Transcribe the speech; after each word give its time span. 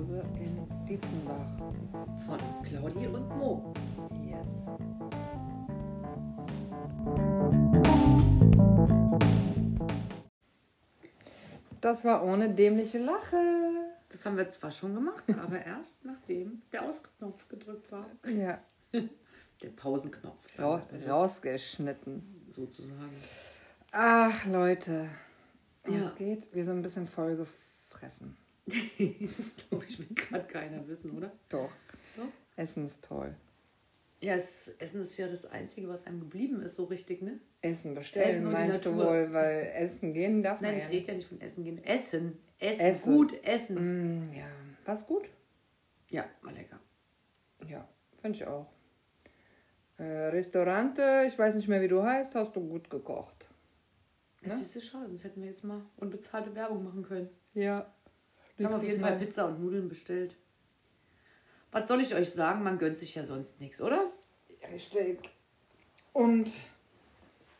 Hause 0.00 0.24
in 0.38 0.66
Dietzenbach. 0.88 1.58
Von 2.24 2.38
Claudi 2.62 3.06
und 3.06 3.28
Mo. 3.36 3.74
Yes. 4.24 4.66
Das 11.82 12.02
war 12.06 12.24
ohne 12.24 12.54
dämliche 12.54 12.96
Lache. 12.96 13.36
Das 14.08 14.24
haben 14.24 14.38
wir 14.38 14.48
zwar 14.48 14.70
schon 14.70 14.94
gemacht, 14.94 15.24
aber 15.44 15.62
erst 15.62 16.02
nachdem 16.02 16.62
der 16.72 16.88
Ausknopf 16.88 17.46
gedrückt 17.48 17.92
war. 17.92 18.06
Ja, 18.26 18.58
Der 19.62 19.68
Pausenknopf. 19.76 20.58
ra 20.58 20.82
rausgeschnitten. 21.08 22.46
Sozusagen. 22.48 23.16
Ach, 23.92 24.46
Leute. 24.46 25.10
Ja. 25.86 26.10
geht? 26.16 26.54
Wir 26.54 26.64
sind 26.64 26.78
ein 26.78 26.82
bisschen 26.82 27.06
voll 27.06 27.36
gefressen. 27.36 28.39
das 29.36 29.50
glaube 29.68 29.84
ich, 29.88 29.98
will 29.98 30.06
gerade 30.14 30.44
keiner 30.46 30.86
wissen, 30.88 31.10
oder? 31.16 31.32
Doch. 31.48 31.70
Doch? 32.16 32.26
Essen 32.56 32.86
ist 32.86 33.02
toll. 33.04 33.34
Ja, 34.22 34.34
es, 34.34 34.68
Essen 34.78 35.00
ist 35.00 35.16
ja 35.16 35.28
das 35.28 35.46
Einzige, 35.46 35.88
was 35.88 36.04
einem 36.06 36.20
geblieben 36.20 36.60
ist, 36.60 36.76
so 36.76 36.84
richtig, 36.84 37.22
ne? 37.22 37.40
Essen 37.62 37.94
bestellen, 37.94 38.28
Essen 38.28 38.46
und 38.46 38.52
meinst 38.52 38.84
du 38.84 38.94
wohl, 38.94 39.32
weil 39.32 39.72
Essen 39.74 40.12
gehen 40.12 40.42
darf 40.42 40.60
man 40.60 40.70
Nein, 40.72 40.80
ja 40.80 40.84
ich 40.86 40.90
rede 40.92 41.06
ja 41.08 41.14
nicht 41.14 41.28
von 41.28 41.40
Essen 41.40 41.64
gehen. 41.64 41.82
Essen. 41.84 42.38
Essen. 42.58 42.80
Essen. 42.80 43.14
Gut 43.16 43.44
essen. 43.44 44.28
Mm, 44.28 44.32
ja, 44.34 44.46
war's 44.84 45.06
gut? 45.06 45.28
Ja, 46.10 46.26
war 46.42 46.52
lecker. 46.52 46.78
Ja, 47.66 47.88
finde 48.20 48.36
ich 48.36 48.46
auch. 48.46 48.66
Äh, 49.96 50.02
Restaurante, 50.28 51.24
ich 51.26 51.38
weiß 51.38 51.54
nicht 51.54 51.68
mehr, 51.68 51.80
wie 51.80 51.88
du 51.88 52.02
heißt, 52.02 52.34
hast 52.34 52.54
du 52.56 52.60
gut 52.60 52.90
gekocht. 52.90 53.48
Das 54.42 54.56
Ne? 54.56 54.62
ist 54.62 54.72
so 54.72 54.80
schade, 54.80 55.08
sonst 55.08 55.24
hätten 55.24 55.42
wir 55.42 55.48
jetzt 55.48 55.64
mal 55.64 55.82
unbezahlte 55.96 56.54
Werbung 56.54 56.84
machen 56.84 57.02
können. 57.02 57.28
Ja. 57.54 57.90
Wir 58.60 58.66
haben 58.66 58.74
auf 58.74 58.82
jeden 58.82 59.00
Fall. 59.00 59.16
Pizza 59.16 59.46
und 59.46 59.58
Nudeln 59.58 59.88
bestellt. 59.88 60.36
Was 61.72 61.88
soll 61.88 62.02
ich 62.02 62.14
euch 62.14 62.30
sagen? 62.30 62.62
Man 62.62 62.76
gönnt 62.76 62.98
sich 62.98 63.14
ja 63.14 63.24
sonst 63.24 63.58
nichts, 63.58 63.80
oder? 63.80 64.12
Richtig. 64.70 65.30
Und 66.12 66.50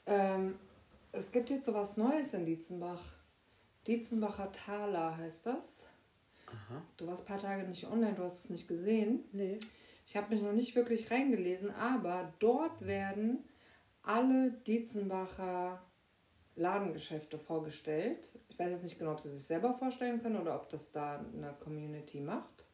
ähm, 0.05 0.59
es 1.13 1.33
gibt 1.33 1.49
jetzt 1.49 1.65
sowas 1.65 1.97
Neues 1.97 2.35
in 2.35 2.45
Dietzenbach. 2.45 3.01
Dietzenbacher 3.87 4.53
Taler 4.53 5.17
heißt 5.17 5.47
das. 5.47 5.87
Aha. 6.47 6.83
Du 6.99 7.07
warst 7.07 7.23
ein 7.23 7.27
paar 7.27 7.41
Tage 7.41 7.67
nicht 7.67 7.87
online, 7.87 8.15
du 8.15 8.23
hast 8.23 8.45
es 8.45 8.51
nicht 8.51 8.69
gesehen. 8.69 9.25
Nee. 9.33 9.59
Ich 10.07 10.17
habe 10.17 10.35
mich 10.35 10.43
noch 10.43 10.53
nicht 10.53 10.77
wirklich 10.77 11.11
reingelesen, 11.11 11.71
aber 11.71 12.35
dort 12.41 12.85
werden 12.85 13.39
alle 14.03 14.51
Dietzenbacher 14.51 15.81
Ladengeschäfte 16.61 17.39
vorgestellt. 17.39 18.19
Ich 18.49 18.59
weiß 18.59 18.71
jetzt 18.71 18.85
nicht 18.85 18.99
genau, 18.99 19.13
ob 19.13 19.21
sie 19.21 19.31
sich 19.31 19.45
selber 19.45 19.73
vorstellen 19.75 20.23
können 20.23 20.41
oder 20.41 20.55
ob 20.55 20.69
das 20.69 20.93
da 20.93 21.19
eine 21.35 21.55
Community 21.65 22.21
macht. 22.21 22.65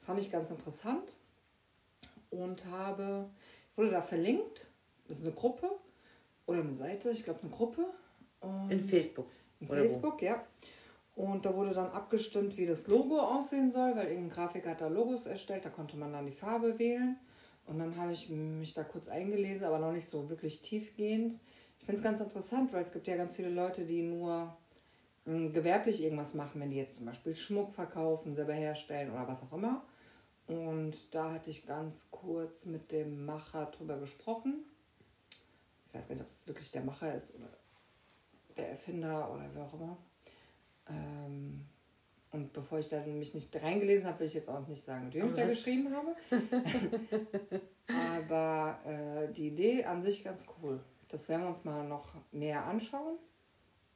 Fand 0.00 0.18
ich 0.18 0.32
ganz 0.32 0.50
interessant 0.50 1.18
und 2.30 2.64
habe, 2.66 3.28
wurde 3.76 3.90
da 3.90 4.00
verlinkt. 4.00 4.66
Das 5.06 5.18
ist 5.18 5.26
eine 5.26 5.34
Gruppe 5.34 5.70
oder 6.46 6.60
eine 6.60 6.72
Seite, 6.74 7.10
ich 7.10 7.24
glaube 7.24 7.40
eine 7.42 7.50
Gruppe. 7.50 7.84
Und 8.40 8.70
In 8.70 8.88
Facebook. 8.88 9.26
in 9.60 9.68
Oder 9.68 9.82
wo? 9.82 9.88
Facebook, 9.88 10.22
ja. 10.22 10.42
Und 11.14 11.44
da 11.44 11.54
wurde 11.54 11.74
dann 11.74 11.90
abgestimmt, 11.90 12.56
wie 12.56 12.64
das 12.64 12.86
Logo 12.86 13.20
aussehen 13.20 13.70
soll, 13.70 13.94
weil 13.94 14.06
irgendein 14.06 14.30
Grafiker 14.30 14.70
hat 14.70 14.80
da 14.80 14.88
Logos 14.88 15.26
erstellt, 15.26 15.66
da 15.66 15.68
konnte 15.68 15.98
man 15.98 16.12
dann 16.12 16.24
die 16.24 16.32
Farbe 16.32 16.78
wählen. 16.78 17.18
Und 17.66 17.78
dann 17.78 17.96
habe 17.98 18.12
ich 18.12 18.30
mich 18.30 18.72
da 18.72 18.82
kurz 18.84 19.08
eingelesen, 19.08 19.64
aber 19.64 19.78
noch 19.78 19.92
nicht 19.92 20.08
so 20.08 20.30
wirklich 20.30 20.62
tiefgehend. 20.62 21.38
Finde 21.90 22.02
es 22.02 22.04
ganz 22.04 22.20
interessant, 22.20 22.72
weil 22.72 22.84
es 22.84 22.92
gibt 22.92 23.08
ja 23.08 23.16
ganz 23.16 23.34
viele 23.34 23.48
Leute, 23.48 23.84
die 23.84 24.02
nur 24.02 24.56
mh, 25.24 25.48
gewerblich 25.48 26.00
irgendwas 26.00 26.34
machen, 26.34 26.60
wenn 26.60 26.70
die 26.70 26.76
jetzt 26.76 26.98
zum 26.98 27.06
Beispiel 27.06 27.34
Schmuck 27.34 27.74
verkaufen, 27.74 28.36
selber 28.36 28.52
herstellen 28.52 29.10
oder 29.10 29.26
was 29.26 29.42
auch 29.42 29.52
immer. 29.52 29.82
Und 30.46 31.12
da 31.12 31.32
hatte 31.32 31.50
ich 31.50 31.66
ganz 31.66 32.06
kurz 32.12 32.64
mit 32.64 32.92
dem 32.92 33.24
Macher 33.26 33.66
drüber 33.66 33.98
gesprochen. 33.98 34.62
Ich 35.88 35.94
weiß 35.94 36.06
gar 36.06 36.14
nicht, 36.14 36.22
ob 36.22 36.28
es 36.28 36.46
wirklich 36.46 36.70
der 36.70 36.84
Macher 36.84 37.12
ist 37.12 37.34
oder 37.34 37.48
der 38.56 38.70
Erfinder 38.70 39.28
oder 39.34 39.50
wer 39.52 39.64
auch 39.64 39.74
immer. 39.74 39.96
Ähm, 40.90 41.64
und 42.30 42.52
bevor 42.52 42.78
ich 42.78 42.88
da 42.88 43.04
mich 43.04 43.34
nicht 43.34 43.60
reingelesen 43.60 44.06
habe, 44.06 44.20
will 44.20 44.28
ich 44.28 44.34
jetzt 44.34 44.48
auch 44.48 44.64
nicht 44.68 44.84
sagen, 44.84 45.06
mit 45.06 45.14
wem 45.14 45.30
ich 45.30 45.34
da 45.34 45.44
geschrieben 45.44 45.92
habe. 45.92 46.14
Aber 47.88 48.78
äh, 48.86 49.32
die 49.32 49.48
Idee 49.48 49.82
an 49.82 50.04
sich 50.04 50.22
ganz 50.22 50.46
cool. 50.62 50.78
Das 51.10 51.28
werden 51.28 51.42
wir 51.42 51.50
uns 51.50 51.64
mal 51.64 51.84
noch 51.84 52.08
näher 52.32 52.64
anschauen 52.64 53.18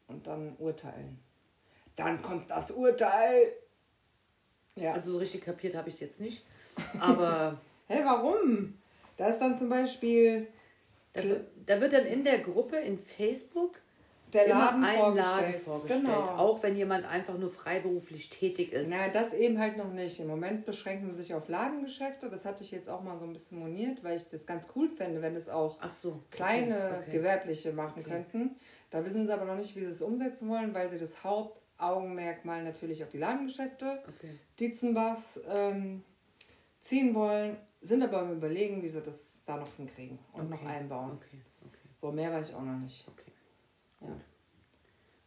und 0.09 0.27
dann 0.27 0.57
urteilen. 0.59 1.19
Dann 1.97 2.21
kommt 2.21 2.51
das 2.51 2.71
Urteil. 2.71 3.53
Ja. 4.75 4.93
Also 4.93 5.13
so 5.13 5.19
richtig 5.19 5.43
kapiert 5.43 5.77
habe 5.77 5.89
ich 5.89 5.95
es 5.97 6.01
jetzt 6.01 6.21
nicht. 6.21 6.45
Aber 6.99 7.59
Hä, 7.87 8.01
warum? 8.05 8.79
Da 9.17 9.29
ist 9.29 9.39
dann 9.39 9.59
zum 9.59 9.69
Beispiel 9.69 10.49
da, 11.13 11.23
da 11.67 11.81
wird 11.81 11.93
dann 11.93 12.07
in 12.07 12.25
der 12.25 12.39
Gruppe 12.39 12.77
in 12.77 12.99
Facebook 12.99 13.79
der 14.35 14.47
immer 14.47 14.59
Laden 14.67 14.85
ein 14.85 14.99
vorgestellt. 14.99 15.37
Laden 15.37 15.61
vorgestellt. 15.65 16.03
Genau. 16.03 16.21
Auch 16.37 16.63
wenn 16.63 16.77
jemand 16.77 17.05
einfach 17.07 17.39
nur 17.39 17.51
freiberuflich 17.51 18.31
tätig 18.31 18.73
ist. 18.73 18.89
Na, 18.91 19.09
das 19.09 19.33
eben 19.33 19.59
halt 19.59 19.77
noch 19.77 19.93
nicht. 19.93 20.19
Im 20.21 20.27
Moment 20.27 20.67
beschränken 20.67 21.09
sie 21.11 21.17
sich 21.23 21.35
auf 21.35 21.49
Ladengeschäfte. 21.49 22.29
Das 22.29 22.45
hatte 22.45 22.65
ich 22.65 22.71
jetzt 22.71 22.89
auch 22.89 23.03
mal 23.03 23.17
so 23.19 23.25
ein 23.25 23.33
bisschen 23.33 23.59
moniert, 23.59 24.03
weil 24.05 24.17
ich 24.17 24.29
das 24.29 24.47
ganz 24.47 24.67
cool 24.77 24.89
fände, 24.89 25.23
wenn 25.23 25.37
es 25.37 25.49
auch 25.49 25.79
so. 26.01 26.21
kleine 26.31 26.75
Okay, 26.77 26.97
okay. 27.03 27.13
gewerbliche 27.13 27.73
machen 27.73 28.01
Okay. 28.01 28.11
könnten. 28.11 28.57
Da 28.91 29.05
wissen 29.05 29.27
sie 29.27 29.33
aber 29.33 29.45
noch 29.45 29.57
nicht, 29.57 29.75
wie 29.77 29.81
sie 29.85 29.91
es 29.91 30.03
umsetzen 30.03 30.49
wollen, 30.49 30.75
weil 30.75 30.89
sie 30.91 30.99
das 30.99 31.25
Hauptaugenmerk 31.25 32.45
mal 32.45 32.63
natürlich 32.63 33.03
auf 33.03 33.11
die 33.11 33.19
Ladengeschäfte 33.19 34.03
Okay. 34.09 34.39
Dietzenbachs 34.61 35.41
ähm, 35.49 36.05
ziehen 36.81 37.15
wollen, 37.15 37.57
sind 37.81 38.03
aber 38.03 38.21
am 38.21 38.33
überlegen, 38.33 38.83
wie 38.83 38.89
sie 38.89 39.01
das 39.01 39.39
da 39.47 39.57
noch 39.57 39.75
hinkriegen 39.77 40.19
und 40.33 40.51
noch 40.51 40.65
einbauen. 40.65 41.19
So, 41.97 42.13
mehr 42.13 42.33
weiß 42.33 42.49
ich 42.51 42.55
auch 42.55 42.63
noch 42.63 42.79
nicht. 42.79 43.07
Ja. 44.05 44.21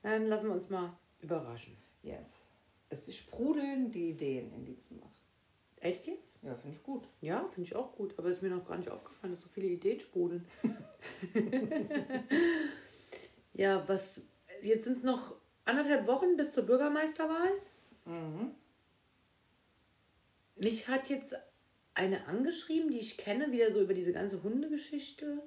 Dann 0.03 0.27
lassen 0.27 0.47
wir 0.47 0.55
uns 0.55 0.69
mal 0.69 0.97
überraschen. 1.19 1.77
Yes. 2.03 2.45
Es 2.89 3.13
sprudeln 3.15 3.91
die 3.91 4.11
Ideen 4.11 4.53
in 4.53 4.65
Dietzenbach. 4.65 5.11
Echt 5.79 6.07
jetzt? 6.07 6.37
Ja, 6.41 6.55
finde 6.55 6.75
ich 6.75 6.83
gut. 6.83 7.07
Ja, 7.21 7.47
finde 7.53 7.67
ich 7.69 7.75
auch 7.75 7.93
gut. 7.95 8.17
Aber 8.17 8.29
ist 8.29 8.41
mir 8.41 8.49
noch 8.49 8.67
gar 8.67 8.77
nicht 8.77 8.89
aufgefallen, 8.89 9.33
dass 9.33 9.41
so 9.41 9.49
viele 9.49 9.67
Ideen 9.67 9.99
sprudeln. 9.99 10.45
ja, 13.53 13.87
was. 13.87 14.21
Jetzt 14.63 14.85
sind 14.85 14.97
es 14.97 15.03
noch 15.03 15.35
anderthalb 15.65 16.07
Wochen 16.07 16.35
bis 16.35 16.53
zur 16.53 16.63
Bürgermeisterwahl. 16.63 17.51
Mhm. 18.05 18.55
Mich 20.55 20.87
hat 20.87 21.09
jetzt 21.09 21.35
eine 21.93 22.25
angeschrieben, 22.25 22.89
die 22.89 22.99
ich 22.99 23.17
kenne, 23.17 23.51
wieder 23.51 23.71
so 23.71 23.81
über 23.81 23.93
diese 23.93 24.13
ganze 24.13 24.41
Hundegeschichte. 24.41 25.43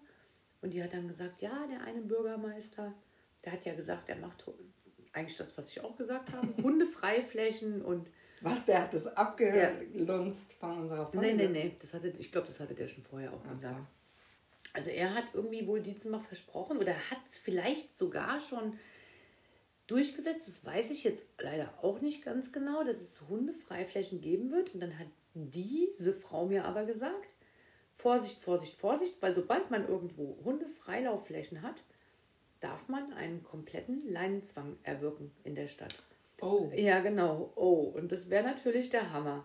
Und 0.62 0.74
die 0.74 0.82
hat 0.82 0.92
dann 0.92 1.08
gesagt, 1.08 1.40
ja, 1.40 1.66
der 1.66 1.82
eine 1.82 2.02
Bürgermeister, 2.02 2.94
der 3.44 3.52
hat 3.52 3.64
ja 3.64 3.74
gesagt, 3.74 4.08
er 4.08 4.16
macht 4.16 4.44
eigentlich 5.12 5.36
das, 5.36 5.56
was 5.56 5.68
ich 5.70 5.80
auch 5.80 5.96
gesagt 5.96 6.32
habe, 6.32 6.48
Hundefreiflächen 6.62 7.82
und 7.82 8.08
Was, 8.40 8.64
der 8.66 8.82
hat 8.82 8.94
das 8.94 9.06
abgelunzt 9.06 10.52
von 10.54 10.78
unserer 10.82 11.06
Folge? 11.06 11.26
Nee, 11.26 11.34
nee, 11.34 11.48
nee, 11.48 11.76
das 11.80 11.94
hatte, 11.94 12.08
ich 12.18 12.30
glaube, 12.30 12.46
das 12.46 12.60
hatte 12.60 12.74
der 12.74 12.88
schon 12.88 13.04
vorher 13.04 13.32
auch 13.32 13.40
Ach 13.44 13.48
so. 13.48 13.54
gesagt. 13.54 13.86
Also 14.72 14.90
er 14.90 15.14
hat 15.14 15.24
irgendwie 15.32 15.66
wohl 15.66 15.80
Dietzenbach 15.80 16.22
versprochen 16.22 16.78
oder 16.78 16.92
hat 16.92 17.18
es 17.26 17.38
vielleicht 17.38 17.96
sogar 17.96 18.40
schon 18.40 18.78
durchgesetzt, 19.88 20.46
das 20.46 20.64
weiß 20.64 20.90
ich 20.90 21.02
jetzt 21.02 21.24
leider 21.40 21.74
auch 21.82 22.00
nicht 22.00 22.24
ganz 22.24 22.52
genau, 22.52 22.84
dass 22.84 23.00
es 23.00 23.20
Hundefreiflächen 23.28 24.20
geben 24.20 24.52
wird. 24.52 24.72
Und 24.72 24.80
dann 24.80 24.96
hat 24.96 25.08
diese 25.34 26.14
Frau 26.14 26.46
mir 26.46 26.64
aber 26.64 26.84
gesagt, 26.84 27.28
Vorsicht, 27.96 28.42
Vorsicht, 28.42 28.76
Vorsicht, 28.78 29.20
weil 29.20 29.34
sobald 29.34 29.70
man 29.70 29.88
irgendwo 29.88 30.38
Hundefreilaufflächen 30.44 31.62
hat, 31.62 31.82
darf 32.60 32.88
man 32.88 33.12
einen 33.14 33.42
kompletten 33.42 34.10
Leinenzwang 34.10 34.76
erwirken 34.82 35.30
in 35.44 35.54
der 35.54 35.66
Stadt. 35.66 35.94
Oh, 36.40 36.70
Ja, 36.74 37.00
genau. 37.00 37.52
Oh, 37.56 37.92
und 37.96 38.12
das 38.12 38.30
wäre 38.30 38.44
natürlich 38.44 38.90
der 38.90 39.12
Hammer. 39.12 39.44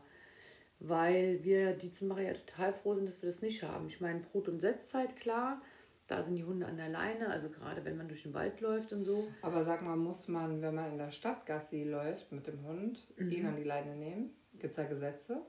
Weil 0.80 1.44
wir 1.44 1.74
Dietzenbacher 1.74 2.22
ja 2.22 2.34
total 2.34 2.74
froh 2.74 2.96
sind, 2.96 3.08
dass 3.08 3.22
wir 3.22 3.30
das 3.30 3.42
nicht 3.42 3.64
haben. 3.64 3.88
Ich 3.88 4.02
meine, 4.02 4.20
Brut- 4.20 4.50
und 4.50 4.60
Setzzeit, 4.60 5.16
klar. 5.16 5.62
Da 6.08 6.22
sind 6.22 6.36
die 6.36 6.44
Hunde 6.44 6.68
an 6.68 6.78
der 6.78 6.90
Leine, 6.90 7.30
also 7.30 7.50
gerade 7.50 7.84
wenn 7.84 7.98
man 7.98 8.08
durch 8.08 8.22
den 8.24 8.34
Wald 8.36 8.62
läuft 8.62 8.94
und 8.94 9.06
so. 9.06 9.28
aber 9.42 9.64
sag 9.64 9.82
mal, 9.82 9.96
muss 9.96 10.28
man, 10.28 10.62
wenn 10.62 10.76
man 10.76 10.92
in 10.92 10.98
der 11.00 11.12
Stadt 11.12 11.46
Gassi 11.48 11.84
läuft 11.84 12.32
mit 12.32 12.46
dem 12.46 12.64
Hund, 12.64 13.00
Mhm. 13.18 13.32
ihn 13.32 13.46
an 13.48 13.56
die 13.56 13.64
Leine 13.64 13.96
nehmen? 13.96 14.30
Gibt 14.60 14.72
es 14.72 14.76
da 14.76 14.84
Gesetze? 14.84 15.42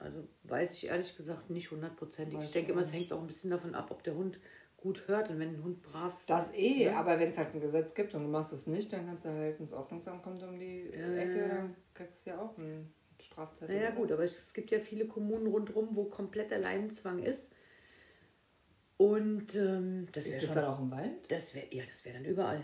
Also 0.00 0.26
weiß 0.44 0.72
ich 0.72 0.86
ehrlich 0.88 1.16
gesagt 1.16 1.48
nicht 1.50 1.70
hundertprozentig. 1.70 2.40
Ich 2.42 2.50
denke 2.52 2.72
immer, 2.72 2.80
es 2.80 2.92
hängt 2.92 3.12
auch 3.12 3.20
ein 3.20 3.26
bisschen 3.28 3.50
davon 3.50 3.74
ab, 3.76 3.90
ob 3.90 4.02
der 4.02 4.14
Hund 4.16 4.40
gut 4.76 5.08
hört. 5.08 5.30
Und 5.30 5.38
wenn 5.38 5.54
ein 5.56 5.62
Hund 5.62 5.82
brav. 5.82 6.14
Das 6.26 6.54
eh, 6.54 6.84
Ja. 6.84 6.96
aber 7.00 7.18
wenn 7.18 7.30
es 7.30 7.38
halt 7.38 7.54
ein 7.54 7.60
Gesetz 7.60 7.94
gibt 7.94 8.14
und 8.14 8.22
du 8.22 8.28
machst 8.28 8.52
es 8.52 8.66
nicht, 8.66 8.92
dann 8.92 9.06
kannst 9.06 9.24
du 9.24 9.30
halt 9.30 9.58
ins 9.60 9.72
Ordnungsamt 9.72 10.22
kommt 10.22 10.42
um 10.42 10.58
die 10.58 10.90
Ja, 10.92 11.14
Ecke, 11.14 11.48
dann 11.48 11.76
kriegst 11.94 12.26
du 12.26 12.30
ja 12.30 12.40
auch 12.40 12.56
einen 12.58 12.92
Strafzettel. 13.20 13.74
Naja, 13.76 13.90
gut, 13.90 14.12
aber 14.12 14.24
es 14.24 14.52
gibt 14.52 14.70
ja 14.70 14.80
viele 14.80 15.06
Kommunen 15.06 15.46
rundherum, 15.46 15.96
wo 15.96 16.04
komplett 16.04 16.50
der 16.50 16.58
Leinenzwang 16.58 17.22
ist. 17.22 17.50
Und 18.98 19.54
ähm, 19.54 20.06
das 20.12 20.26
wäre 20.26 20.36
Ist 20.36 20.48
das 20.48 20.54
dann 20.54 20.64
auch 20.64 20.80
im 20.80 20.90
Wald? 20.90 21.12
Das 21.28 21.54
wäre 21.54 21.66
ja, 21.70 21.84
das 21.84 22.04
wäre 22.04 22.16
dann 22.16 22.24
überall. 22.24 22.62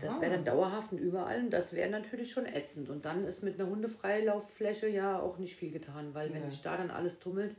Das 0.00 0.20
wäre 0.20 0.32
dann 0.32 0.44
dauerhaft 0.44 0.90
und 0.92 0.98
überall 0.98 1.38
und 1.40 1.50
das 1.50 1.72
wäre 1.72 1.88
natürlich 1.90 2.32
schon 2.32 2.46
ätzend. 2.46 2.88
Und 2.88 3.04
dann 3.04 3.24
ist 3.24 3.42
mit 3.44 3.60
einer 3.60 3.68
Hundefreilauffläche 3.70 4.88
ja 4.88 5.20
auch 5.20 5.38
nicht 5.38 5.54
viel 5.54 5.70
getan, 5.70 6.12
weil 6.12 6.32
wenn 6.32 6.42
Ja. 6.42 6.50
sich 6.50 6.60
da 6.62 6.76
dann 6.76 6.90
alles 6.90 7.20
tummelt, 7.20 7.54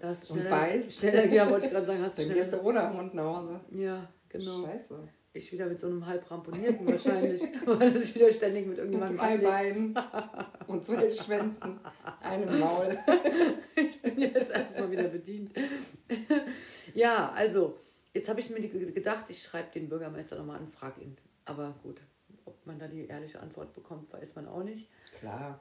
da 0.00 0.08
hast 0.08 0.28
du 0.28 0.34
Und 0.34 0.40
schneller, 0.40 0.56
beißt. 0.56 0.92
schneller, 0.94 1.26
ja, 1.26 1.48
wollte 1.50 1.66
ich 1.66 1.72
gerade 1.72 1.86
sagen, 1.86 2.02
hast 2.02 2.18
du 2.18 2.24
Dann 2.24 2.34
gehst 2.34 2.52
du 2.52 2.60
ohne 2.62 2.92
Hund 2.96 3.14
nach 3.14 3.24
Hause. 3.24 3.60
ja, 3.70 4.08
genau. 4.28 4.64
Scheiße. 4.66 4.98
Ich 5.32 5.52
wieder 5.52 5.66
mit 5.66 5.78
so 5.78 5.86
einem 5.86 6.04
halb 6.06 6.28
ramponierten 6.28 6.84
wahrscheinlich, 6.88 7.40
weil 7.66 7.96
sich 7.96 8.12
wieder 8.16 8.32
ständig 8.32 8.66
mit 8.66 8.70
Mit 8.70 8.78
irgendjemandem 8.78 9.18
drei 9.18 9.34
ablegt. 9.34 9.94
Beinen 9.94 9.98
und 10.66 10.84
zwei 10.84 11.08
Schwänzen, 11.10 11.78
einem 12.22 12.58
Maul. 12.58 12.98
Ich 13.76 14.02
bin 14.02 14.18
jetzt 14.18 14.50
erstmal 14.50 14.90
wieder 14.90 15.04
bedient. 15.08 15.52
ja, 16.94 17.30
also, 17.32 17.78
jetzt 18.12 18.28
habe 18.28 18.40
ich 18.40 18.50
mir 18.50 18.60
gedacht, 18.60 19.26
ich 19.28 19.40
schreibe 19.42 19.70
den 19.72 19.88
Bürgermeister 19.88 20.36
nochmal 20.36 20.58
an, 20.58 20.66
frag 20.68 20.98
ihn. 21.00 21.16
Aber 21.44 21.74
gut, 21.82 22.00
ob 22.44 22.64
man 22.66 22.78
da 22.78 22.86
die 22.88 23.06
ehrliche 23.06 23.40
Antwort 23.40 23.72
bekommt, 23.74 24.12
weiß 24.12 24.34
man 24.36 24.46
auch 24.48 24.62
nicht. 24.62 24.88
Klar, 25.18 25.60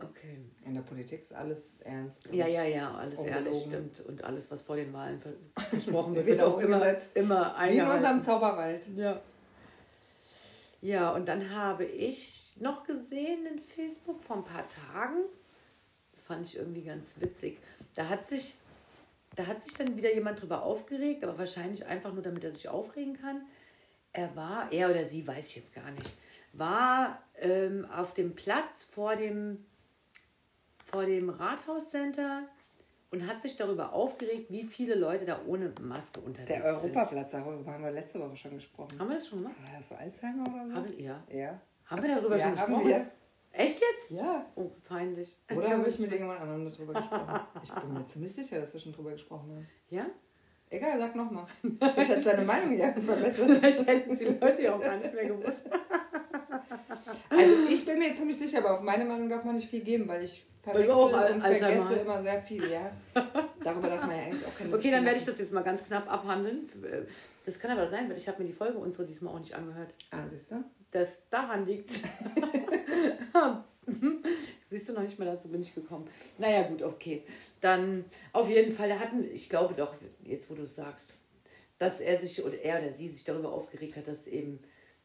Okay. 0.00 0.38
in 0.64 0.74
der 0.74 0.82
Politik 0.82 1.22
ist 1.22 1.34
alles 1.34 1.80
ernst. 1.80 2.28
und 2.28 2.34
Ja, 2.34 2.46
ja, 2.46 2.62
ja, 2.62 2.94
alles 2.94 3.18
Ungelogen. 3.18 3.46
ehrlich 3.46 3.62
stimmt. 3.64 4.00
Und 4.02 4.22
alles, 4.22 4.48
was 4.48 4.62
vor 4.62 4.76
den 4.76 4.92
Wahlen 4.92 5.20
ver 5.20 5.32
versprochen 5.70 6.14
wird, 6.14 6.26
Wird 6.26 6.40
auch 6.40 6.58
immer, 6.58 6.76
umgesetzt. 6.76 7.16
immer 7.16 7.56
Wie 7.58 7.64
in 7.76 7.80
unserem 7.80 7.90
eingehalten. 7.90 8.22
Zauberwald. 8.22 8.86
Ja. 8.96 9.20
Ja, 10.82 11.10
und 11.12 11.26
dann 11.26 11.50
habe 11.50 11.84
ich 11.84 12.56
noch 12.60 12.84
gesehen 12.84 13.46
in 13.46 13.58
Facebook 13.60 14.22
vor 14.22 14.36
ein 14.36 14.44
paar 14.44 14.66
Tagen, 14.68 15.18
das 16.12 16.22
fand 16.22 16.46
ich 16.46 16.56
irgendwie 16.56 16.82
ganz 16.82 17.20
witzig, 17.20 17.58
da 17.94 18.08
hat 18.08 18.26
sich, 18.26 18.56
da 19.36 19.46
hat 19.46 19.62
sich 19.62 19.74
dann 19.74 19.96
wieder 19.96 20.12
jemand 20.12 20.42
drüber 20.42 20.62
aufgeregt, 20.62 21.22
aber 21.24 21.38
wahrscheinlich 21.38 21.86
einfach 21.86 22.12
nur, 22.12 22.22
damit 22.22 22.42
er 22.44 22.52
sich 22.52 22.68
aufregen 22.68 23.16
kann. 23.20 23.42
Er 24.12 24.34
war, 24.36 24.70
er 24.70 24.90
oder 24.90 25.04
sie, 25.04 25.26
weiß 25.26 25.48
ich 25.48 25.56
jetzt 25.56 25.74
gar 25.74 25.90
nicht, 25.90 26.16
war 26.52 27.18
ähm, 27.38 27.86
auf 27.90 28.12
dem 28.14 28.34
Platz 28.34 28.84
vor 28.84 29.16
dem, 29.16 29.64
vor 30.90 31.06
dem 31.06 31.30
Rathauscenter 31.30 32.42
und 33.10 33.26
hat 33.26 33.40
sich 33.40 33.56
darüber 33.56 33.92
aufgeregt, 33.92 34.50
wie 34.50 34.64
viele 34.64 34.94
Leute 34.94 35.24
da 35.24 35.40
ohne 35.46 35.72
Maske 35.80 36.20
unterwegs 36.20 36.48
Der 36.48 36.74
sind. 36.74 36.90
Europaplatz, 36.90 37.30
darüber 37.30 37.72
haben 37.72 37.84
wir 37.84 37.90
letzte 37.90 38.20
Woche 38.20 38.36
schon 38.36 38.54
gesprochen. 38.54 38.98
Haben 38.98 39.08
wir 39.08 39.16
das 39.16 39.28
schon 39.28 39.42
gemacht? 39.42 39.56
Hast 39.74 39.90
du 39.90 39.94
Alzheimer 39.96 40.42
oder 40.42 40.66
so? 40.66 40.74
Haben, 40.74 40.98
ja. 40.98 41.22
ja. 41.30 41.60
Haben 41.86 42.02
wir 42.02 42.14
darüber 42.14 42.36
ja, 42.36 42.48
schon 42.48 42.58
haben 42.58 42.72
gesprochen? 42.74 42.88
wir. 42.88 43.10
Echt 43.52 43.80
jetzt? 43.80 44.10
Ja. 44.10 44.46
Oh, 44.54 44.70
peinlich. 44.88 45.36
Oder 45.54 45.68
Ja, 45.68 45.78
habe 45.78 45.88
ich 45.88 45.98
mit 45.98 46.10
irgendjemand 46.10 46.40
anderem 46.40 46.72
darüber 46.72 46.94
gesprochen? 46.94 47.40
Ich 47.62 47.70
bin 47.70 47.92
mir 47.92 48.06
ziemlich 48.06 48.32
sicher, 48.32 48.60
dass 48.60 48.72
wir 48.72 48.80
schon 48.80 48.92
drüber 48.92 49.10
gesprochen 49.10 49.50
haben. 49.50 49.68
Ja? 49.90 50.06
Egal, 50.72 50.98
sag 50.98 51.14
nochmal. 51.14 51.44
Ich 51.62 52.08
hatte 52.08 52.22
deine 52.22 52.46
Meinung 52.46 52.74
ja 52.74 52.92
verbessert. 53.04 53.58
Vielleicht 53.58 53.86
hätten 53.86 54.18
die 54.18 54.24
Leute 54.24 54.62
ja 54.62 54.74
auch 54.74 54.80
gar 54.80 54.96
nicht 54.96 55.12
mehr 55.12 55.26
gewusst. 55.26 55.62
Also 57.28 57.54
ich 57.68 57.84
bin 57.84 57.98
mir 57.98 58.16
ziemlich 58.16 58.38
sicher, 58.38 58.58
aber 58.58 58.78
auf 58.78 58.80
meine 58.80 59.04
Meinung 59.04 59.28
darf 59.28 59.44
man 59.44 59.56
nicht 59.56 59.68
viel 59.68 59.80
geben, 59.80 60.08
weil 60.08 60.24
ich 60.24 60.44
verwechsel 60.62 60.94
und 60.94 61.40
vergesse 61.42 61.90
hast. 61.90 62.02
immer 62.02 62.22
sehr 62.22 62.40
viel, 62.40 62.70
ja. 62.70 62.90
Darüber 63.62 63.88
darf 63.88 64.00
man 64.06 64.16
ja 64.16 64.22
eigentlich 64.22 64.46
auch 64.46 64.56
keine 64.56 64.74
Okay, 64.74 64.90
dann 64.90 65.04
werde 65.04 65.18
ich 65.18 65.26
das 65.26 65.38
jetzt 65.38 65.52
mal 65.52 65.62
ganz 65.62 65.84
knapp 65.84 66.10
abhandeln. 66.10 66.70
Das 67.44 67.58
kann 67.58 67.72
aber 67.72 67.88
sein, 67.90 68.08
weil 68.08 68.16
ich 68.16 68.26
habe 68.26 68.42
mir 68.42 68.48
die 68.48 68.54
Folge 68.54 68.78
unsere 68.78 69.04
diesmal 69.04 69.34
auch 69.34 69.40
nicht 69.40 69.54
angehört. 69.54 69.92
Ah, 70.10 70.26
siehst 70.26 70.52
du? 70.52 70.64
Das 70.90 71.28
daran 71.28 71.66
liegt. 71.66 71.90
Siehst 74.72 74.88
du 74.88 74.94
noch 74.94 75.02
nicht 75.02 75.18
mal 75.18 75.26
dazu 75.26 75.48
bin 75.48 75.60
ich 75.60 75.74
gekommen. 75.74 76.06
Naja, 76.38 76.62
gut, 76.66 76.82
okay. 76.82 77.22
Dann 77.60 78.06
auf 78.32 78.48
jeden 78.48 78.72
Fall, 78.72 78.98
hatten, 78.98 79.22
ich 79.30 79.50
glaube 79.50 79.74
doch, 79.74 79.94
jetzt 80.24 80.48
wo 80.48 80.54
du 80.54 80.62
es 80.62 80.74
sagst, 80.74 81.12
dass 81.78 82.00
er 82.00 82.16
sich 82.18 82.42
oder 82.42 82.58
er 82.58 82.80
oder 82.80 82.90
sie 82.90 83.08
sich 83.08 83.22
darüber 83.22 83.52
aufgeregt 83.52 83.96
hat, 83.98 84.08
dass 84.08 84.26
eben 84.26 84.60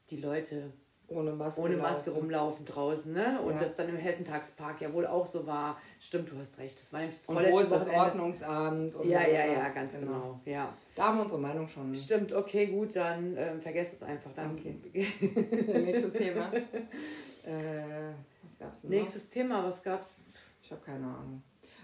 die 0.10 0.16
Leute 0.16 0.72
Ohne 1.10 1.34
Maske. 1.34 1.60
ohne 1.62 1.76
Maske 1.76 2.12
laufen. 2.12 2.22
rumlaufen 2.22 2.66
draußen, 2.66 3.12
ne? 3.12 3.42
Und 3.42 3.56
Ja. 3.56 3.60
das 3.60 3.76
dann 3.76 3.90
im 3.90 3.98
Hessentagspark 3.98 4.80
ja 4.80 4.94
wohl 4.94 5.06
auch 5.06 5.26
so 5.26 5.46
war. 5.46 5.82
Stimmt, 6.00 6.32
du 6.32 6.38
hast 6.38 6.58
recht. 6.60 6.80
Das 6.80 6.94
war 6.94 7.02
nämlich 7.02 7.18
das 7.18 7.28
Und 7.28 7.36
wo 7.52 7.60
ist 7.60 7.70
das 7.70 7.82
Wochenende. 7.88 8.02
Ordnungsamt? 8.06 8.96
Ja, 9.04 9.28
ja, 9.28 9.46
ja, 9.48 9.68
ganz 9.70 10.00
genau. 10.00 10.40
Ja. 10.46 10.74
Da 10.96 11.04
haben 11.08 11.18
wir 11.18 11.24
unsere 11.24 11.42
Meinung 11.42 11.68
schon. 11.68 11.94
Stimmt, 11.94 12.32
okay, 12.32 12.68
gut, 12.68 12.96
dann 12.96 13.36
ähm, 13.38 13.60
vergesst 13.62 13.94
es 13.96 14.04
einfach. 14.04 14.32
Dann 14.34 14.52
Okay. 14.54 14.78
Nächstes 15.74 16.14
Thema. 16.14 16.52
Äh, 16.54 18.12
was 18.58 18.68
gab's 18.68 18.82
denn 18.82 18.92
noch? 18.92 18.98
Nächstes 18.98 19.30
Thema, 19.30 19.64
was 19.64 19.84
gab's? 19.84 20.22
Ich 20.62 20.72
habe 20.72 20.82
keine 20.82 21.06
Ahnung. 21.06 21.44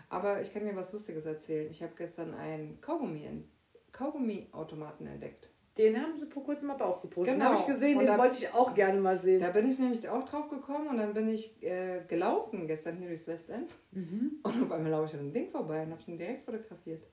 Aber 0.10 0.42
ich 0.42 0.54
kann 0.54 0.66
dir 0.66 0.76
was 0.76 0.92
Lustiges 0.92 1.26
erzählen. 1.26 1.70
Ich 1.70 1.82
habe 1.82 1.94
gestern 1.98 2.34
einen 2.34 2.80
Kaugummi, 2.82 3.46
Kaugummi-Automaten 3.92 5.08
entdeckt. 5.08 5.50
Den 5.78 6.00
haben 6.00 6.16
sie 6.18 6.28
vor 6.28 6.44
kurzem 6.44 6.70
aber 6.70 6.86
auch 6.86 7.02
gepostet. 7.02 7.34
Genau. 7.34 7.46
Habe 7.46 7.60
ich 7.60 7.66
gesehen, 7.66 7.98
Und 7.98 8.06
den 8.06 8.18
wollte 8.18 8.36
ich 8.36 8.54
auch 8.54 8.76
gerne 8.76 9.00
mal 9.00 9.18
sehen. 9.18 9.42
Da 9.42 9.50
bin 9.50 9.68
ich 9.68 9.80
nämlich 9.80 10.08
auch 10.08 10.24
drauf 10.24 10.50
gekommen 10.50 10.88
und 10.88 10.98
dann 10.98 11.16
bin 11.16 11.28
ich 11.28 11.64
äh, 11.64 12.02
gelaufen 12.08 12.68
gestern 12.68 12.98
hier 12.98 13.08
durchs 13.08 13.26
Westend. 13.26 13.72
Mhm. 13.92 14.40
Und 14.44 14.64
auf 14.64 14.72
einmal 14.72 14.92
laufe 14.92 15.08
ich 15.08 15.14
an 15.14 15.20
dem 15.20 15.34
Ding 15.34 15.50
vorbei 15.50 15.82
und 15.84 15.92
habe 15.92 16.02
ihn 16.06 16.18
direkt 16.18 16.46
fotografiert. 16.46 17.04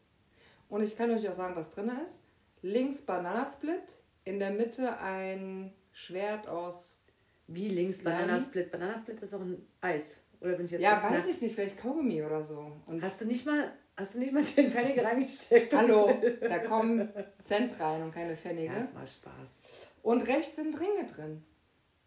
Und 0.68 0.82
ich 0.82 0.96
kann 0.96 1.10
euch 1.10 1.26
auch 1.28 1.34
sagen, 1.34 1.56
was 1.56 1.70
drin 1.70 1.90
ist. 2.06 2.20
Links 2.60 3.00
Bananasplit, 3.00 3.96
in 4.24 4.38
der 4.38 4.50
Mitte 4.50 4.98
ein 4.98 5.72
Schwert 5.92 6.46
aus. 6.46 7.00
Wie 7.52 7.69
links? 7.69 7.99
Bananasplit? 8.02 8.70
Bananasplit 8.70 9.20
ist 9.23 9.35
auch 9.35 9.41
ein 9.41 9.67
Eis. 9.81 10.17
Oder 10.41 10.52
bin 10.52 10.67
ich 10.67 10.73
jetzt 10.73 10.81
Ja, 10.82 11.02
weiß 11.02 11.26
ich 11.26 11.43
nicht, 11.43 11.55
vielleicht 11.55 11.79
Kaugummi 11.79 12.23
oder 12.23 12.43
so. 12.43 12.73
Und 12.87 13.02
Hast 13.02 13.20
du 13.20 13.26
nicht 13.26 13.44
mal, 13.44 13.73
hast 13.97 14.14
du 14.14 14.20
nicht 14.20 14.32
mal 14.32 14.44
10 14.44 14.70
Pfennige 14.70 15.02
reingesteckt? 15.05 15.75
hallo, 15.75 16.11
da 16.41 16.58
kommen 16.61 17.08
Cent 17.47 17.79
rein 17.81 18.02
und 18.02 18.12
keine 18.14 18.37
Pfennige. 18.37 18.73
Ja, 18.73 18.81
das 18.81 18.94
war 18.94 19.06
Spaß. 19.06 19.58
Und 20.02 20.23
rechts 20.23 20.56
sind 20.56 20.79
Ringe 20.81 21.06
drin. 21.06 21.44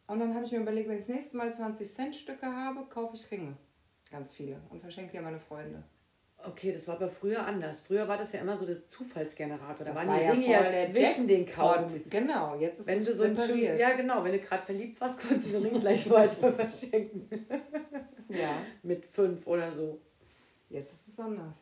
Und 0.08 0.20
dann 0.20 0.34
habe 0.34 0.46
ich 0.46 0.52
mir 0.52 0.60
überlegt, 0.60 0.90
wenn 0.90 0.98
ich 0.98 1.06
das 1.06 1.16
nächste 1.16 1.38
Mal 1.38 1.54
20 1.54 1.92
Cent 1.94 2.16
Stücke 2.16 2.46
habe, 2.48 2.86
kaufe 2.90 3.16
ich 3.16 3.30
Ringe. 3.32 3.56
Ganz 4.12 4.32
viele. 4.34 4.60
Und 4.70 4.82
verschenke 4.82 5.12
die 5.12 5.18
an 5.18 5.24
meine 5.26 5.40
Freunde. 5.40 5.84
Okay, 6.46 6.74
das 6.74 6.88
war 6.88 6.96
aber 6.96 7.10
früher 7.10 7.46
anders. 7.46 7.80
Früher 7.82 8.06
war 8.08 8.18
das 8.18 8.34
ja 8.34 8.42
immer 8.42 8.58
so 8.58 8.66
der 8.66 8.86
Zufallsgenerator. 8.86 9.86
Da 9.86 9.94
Das 9.94 9.96
waren 9.96 10.08
war 10.10 10.18
die 10.20 10.24
ja 10.26 10.32
Ringe 10.32 10.48
ja 10.52 10.64
der 10.64 10.94
zwischen 10.94 11.28
den. 11.28 11.46
Kaugummis. 11.46 12.10
Genau, 12.10 12.56
jetzt 12.56 12.80
ist 12.82 12.88
Wenn 12.88 12.98
es 12.98 13.06
du 13.06 13.14
so 13.14 13.24
ein 13.24 13.36
separiert. 13.36 13.80
Ja, 13.80 13.94
genau, 13.96 14.24
wenn 14.24 14.34
du 14.34 14.40
gerade 14.40 14.64
verliebt 14.66 15.00
warst, 15.00 15.20
konntest 15.28 15.48
du 15.48 15.52
den 15.54 15.64
Ring 15.64 15.80
gleich 15.80 16.10
weiter 16.10 16.52
verschenken. 16.54 17.30
ja, 18.30 18.56
Mit 18.84 19.06
fünf 19.06 19.48
oder 19.48 19.72
so. 19.74 20.02
jetzt 20.70 20.94
ist 20.94 21.08
es 21.08 21.20
anders. 21.20 21.56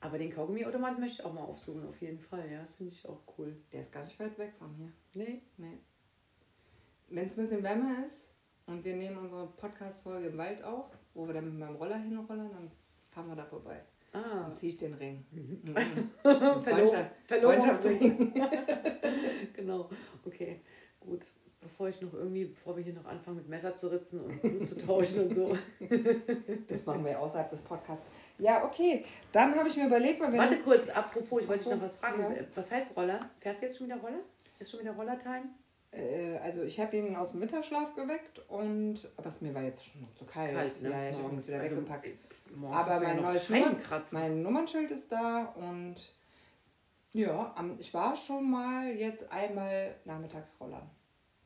Aber 0.00 0.18
den 0.18 0.30
Kaugummiautomat 0.32 0.98
möchte 0.98 1.20
ich 1.22 1.24
auch 1.24 1.32
mal 1.32 1.42
aufsuchen, 1.44 1.86
auf 1.88 2.00
jeden 2.00 2.18
Fall. 2.18 2.50
Ja, 2.50 2.60
das 2.60 2.72
finde 2.72 2.92
ich 2.92 3.06
auch 3.08 3.20
cool. 3.38 3.56
Der 3.72 3.80
ist 3.82 3.92
gar 3.92 4.04
nicht 4.04 4.18
weit 4.20 4.38
weg 4.38 4.52
von 4.58 4.74
hier. 4.74 4.92
Nee? 5.14 5.42
Nee. 5.56 5.78
Wenn 7.08 7.26
es 7.26 7.36
ein 7.36 7.42
bisschen 7.42 7.62
wärmer 7.62 8.06
ist 8.06 8.30
und 8.66 8.84
wir 8.84 8.96
nehmen 8.96 9.18
unsere 9.18 9.46
Podcast-Folge 9.46 10.28
im 10.28 10.38
Wald 10.38 10.62
auf, 10.62 10.86
wo 11.14 11.26
wir 11.26 11.34
dann 11.34 11.44
mit 11.46 11.58
meinem 11.58 11.76
Roller 11.76 11.96
hinrollern, 11.98 12.50
dann 12.52 12.70
fahren 13.10 13.28
wir 13.28 13.36
da 13.36 13.44
vorbei. 13.44 13.80
Ah. 14.12 14.42
Dann 14.42 14.56
ziehe 14.56 14.72
ich 14.72 14.78
den 14.78 14.94
Ring. 14.94 15.24
Mhm. 15.30 15.74
Verlo 16.22 16.60
Freundschaft- 16.62 17.10
Verlobungsring. 17.26 18.32
genau. 19.54 19.88
Okay, 20.26 20.60
gut. 21.00 21.24
Bevor 21.62 21.90
ich 21.90 22.00
noch 22.00 22.14
irgendwie, 22.14 22.46
bevor 22.46 22.74
wir 22.74 22.82
hier 22.82 22.94
noch 22.94 23.04
anfangen 23.04 23.36
mit 23.36 23.48
Messer 23.48 23.76
zu 23.76 23.88
ritzen 23.88 24.18
und 24.22 24.40
Blut 24.40 24.66
zu 24.66 24.78
tauschen 24.78 25.28
und 25.28 25.34
so. 25.34 25.56
Das 26.66 26.86
machen 26.86 27.04
wir 27.04 27.20
außerhalb 27.20 27.50
des 27.50 27.60
Podcasts. 27.60 28.06
Ja, 28.38 28.64
okay. 28.64 29.04
Dann 29.30 29.54
habe 29.54 29.68
ich 29.68 29.76
mir 29.76 29.86
überlegt, 29.86 30.20
weil 30.22 30.32
wir 30.32 30.38
Warte 30.38 30.56
kurz, 30.60 30.88
apropos, 30.88 31.42
ich 31.42 31.48
wollte 31.48 31.62
dich 31.64 31.72
noch 31.72 31.82
was 31.82 31.96
fragen. 31.96 32.22
ja. 32.34 32.42
Was 32.54 32.70
heißt 32.70 32.96
Roller? 32.96 33.28
Fährst 33.40 33.60
du 33.60 33.66
jetzt 33.66 33.76
schon 33.76 33.88
wieder 33.88 33.98
Roller? 33.98 34.20
Ist 34.58 34.70
schon 34.70 34.80
wieder 34.80 34.92
Roller-Time? 34.92 35.50
Äh, 35.92 36.38
also 36.38 36.62
ich 36.62 36.80
habe 36.80 36.96
ihn 36.96 37.14
aus 37.14 37.32
dem 37.32 37.42
Winterschlaf 37.42 37.94
geweckt 37.94 38.38
und 38.48 39.06
aber 39.18 39.28
es 39.28 39.40
mir 39.42 39.52
war 39.54 39.62
jetzt 39.62 39.84
schon 39.84 40.00
noch 40.00 40.14
zu 40.14 40.24
kalt. 40.24 40.54
Kalt, 40.54 40.80
ne? 40.82 40.88
Ja, 40.90 41.10
ich 41.10 41.18
habe 41.22 41.34
ihn 41.34 41.46
wieder 41.46 41.60
Also, 41.60 41.76
weggepackt. 41.76 42.08
Morgens 42.54 42.76
Aber 42.76 43.00
mein 43.00 43.16
ja 43.16 43.22
neues 43.22 43.50
Nummern, 43.50 43.76
mein 44.12 44.42
Nummernschild 44.42 44.90
ist 44.90 45.10
da 45.12 45.44
und 45.56 45.96
ja, 47.12 47.54
ich 47.78 47.92
war 47.92 48.16
schon 48.16 48.50
mal 48.50 48.92
jetzt 48.92 49.30
einmal 49.32 49.96
nachmittags 50.04 50.56
Rollern. 50.60 50.88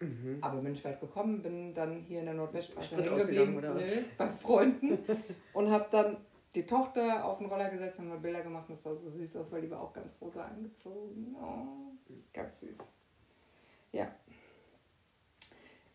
Mhm. 0.00 0.38
Aber 0.40 0.60
bin 0.60 0.74
ich 0.74 0.84
weit 0.84 1.00
gekommen, 1.00 1.42
bin 1.42 1.74
dann 1.74 2.00
hier 2.00 2.20
in 2.20 2.26
der 2.26 2.34
Nordweststraße 2.34 2.96
geblieben, 2.96 3.60
nö, 3.60 4.02
bei 4.18 4.28
Freunden 4.28 4.98
und 5.54 5.70
habe 5.70 5.86
dann 5.90 6.16
die 6.54 6.66
Tochter 6.66 7.24
auf 7.24 7.38
den 7.38 7.46
Roller 7.46 7.70
gesetzt, 7.70 7.98
haben 7.98 8.10
wir 8.10 8.18
Bilder 8.18 8.42
gemacht 8.42 8.68
und 8.68 8.74
das 8.76 8.82
sah 8.82 8.94
so 8.94 9.10
süß 9.10 9.36
aus, 9.36 9.52
weil 9.52 9.62
die 9.62 9.70
war 9.70 9.80
auch 9.80 9.92
ganz 9.92 10.14
rosa 10.20 10.44
angezogen. 10.44 11.34
Oh, 11.40 12.12
ganz 12.32 12.60
süß. 12.60 12.78
Ja. 13.92 14.14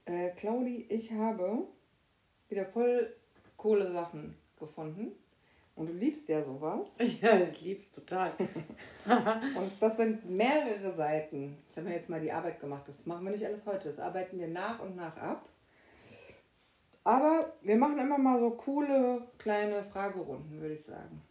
Äh, 0.06 0.32
Claudi, 0.32 0.88
ich 0.90 1.14
habe 1.14 1.68
wieder 2.50 2.66
voll 2.66 3.16
coole 3.56 3.92
Sachen 3.92 4.36
gefunden. 4.60 5.12
Und 5.76 5.88
du 5.88 5.94
liebst 5.94 6.28
ja 6.28 6.42
sowas. 6.44 6.88
Ja, 7.22 7.40
ich 7.40 7.62
lieb's 7.62 7.92
total. 7.92 8.34
Und 9.06 9.72
das 9.80 9.96
sind 9.98 10.30
mehrere 10.30 10.92
Seiten. 10.92 11.58
Ich 11.70 11.78
habe 11.78 11.88
mir 11.88 11.96
jetzt 11.96 12.10
mal 12.10 12.20
die 12.20 12.32
Arbeit 12.32 12.60
gemacht. 12.60 12.84
Das 12.88 13.06
machen 13.06 13.24
wir 13.24 13.32
nicht 13.32 13.46
alles 13.46 13.66
heute. 13.66 13.88
Das 13.88 14.00
arbeiten 14.00 14.38
wir 14.40 14.50
nach 14.50 14.80
und 14.82 14.96
nach 14.98 15.16
ab. 15.18 15.48
Aber 17.06 17.54
wir 17.62 17.78
machen 17.78 17.98
immer 17.98 18.18
mal 18.18 18.40
so 18.40 18.52
coole 18.52 19.22
kleine 19.38 19.82
Fragerunden, 19.84 20.60
würde 20.60 20.74
ich 20.74 20.84
sagen. 20.84 21.22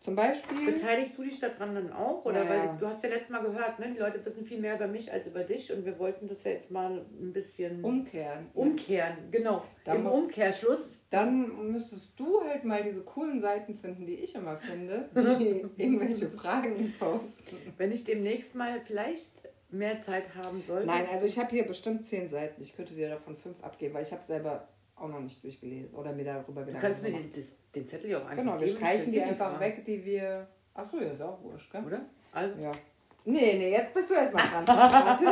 Zum 0.00 0.14
Beispiel. 0.14 0.72
Beteiligst 0.72 1.18
du 1.18 1.24
dich 1.24 1.40
daran 1.40 1.74
dann 1.74 1.92
auch? 1.92 2.24
Oder 2.24 2.44
Naja. 2.44 2.68
weil 2.70 2.78
du 2.78 2.86
hast 2.86 3.02
ja 3.02 3.08
letztes 3.08 3.30
Mal 3.30 3.42
gehört, 3.42 3.78
ne? 3.80 3.90
die 3.92 3.98
Leute 3.98 4.24
wissen 4.24 4.44
viel 4.44 4.60
mehr 4.60 4.76
über 4.76 4.86
mich 4.86 5.10
als 5.12 5.26
über 5.26 5.42
dich 5.42 5.72
und 5.72 5.84
wir 5.84 5.98
wollten 5.98 6.28
das 6.28 6.44
ja 6.44 6.52
jetzt 6.52 6.70
mal 6.70 7.04
ein 7.20 7.32
bisschen 7.32 7.82
Umkehren. 7.82 8.46
umkehren. 8.54 9.16
Genau. 9.32 9.64
Da 9.84 9.94
Im 9.94 10.06
Umkehrschluss. 10.06 10.97
Dann 11.10 11.72
müsstest 11.72 12.10
du 12.16 12.42
halt 12.44 12.64
mal 12.64 12.82
diese 12.82 13.02
coolen 13.02 13.40
Seiten 13.40 13.74
finden, 13.74 14.04
die 14.04 14.14
ich 14.16 14.34
immer 14.34 14.56
finde, 14.58 15.08
die 15.38 15.64
irgendwelche 15.82 16.28
Fragen 16.28 16.94
posten. 16.98 17.56
Wenn 17.78 17.92
ich 17.92 18.04
demnächst 18.04 18.54
mal 18.54 18.80
vielleicht 18.80 19.48
mehr 19.70 19.98
Zeit 20.00 20.34
haben 20.34 20.62
sollte. 20.62 20.86
Nein, 20.86 21.06
also 21.10 21.26
ich 21.26 21.38
habe 21.38 21.50
hier 21.50 21.66
bestimmt 21.66 22.04
zehn 22.04 22.28
Seiten. 22.28 22.60
Ich 22.60 22.76
könnte 22.76 22.94
dir 22.94 23.08
davon 23.08 23.36
fünf 23.36 23.62
abgeben, 23.62 23.94
weil 23.94 24.02
ich 24.02 24.12
habe 24.12 24.22
selber 24.22 24.68
auch 24.96 25.08
noch 25.08 25.20
nicht 25.20 25.42
durchgelesen 25.44 25.94
oder 25.94 26.12
mir 26.12 26.24
darüber 26.24 26.62
du 26.62 26.68
wieder 26.68 26.78
kannst 26.78 27.02
mir 27.02 27.10
den, 27.12 27.30
den 27.74 27.86
Zettel 27.86 28.10
ja 28.10 28.18
auch 28.18 28.26
einfach 28.26 28.44
Genau, 28.44 28.60
wir 28.60 28.68
streichen 28.68 29.12
die 29.12 29.22
einfach 29.22 29.50
Fragen. 29.50 29.60
weg, 29.60 29.84
die 29.84 30.04
wir. 30.04 30.48
Achso, 30.74 30.98
ja, 30.98 31.12
ist 31.12 31.22
auch 31.22 31.42
wurscht, 31.42 31.70
gell? 31.72 31.84
Oder? 31.84 32.00
Also, 32.32 32.60
Ja. 32.60 32.72
Nee, 33.24 33.58
nee, 33.58 33.72
jetzt 33.72 33.92
bist 33.92 34.08
du 34.08 34.14
erstmal 34.14 34.46
dran. 34.46 34.66
Warte. 34.66 35.26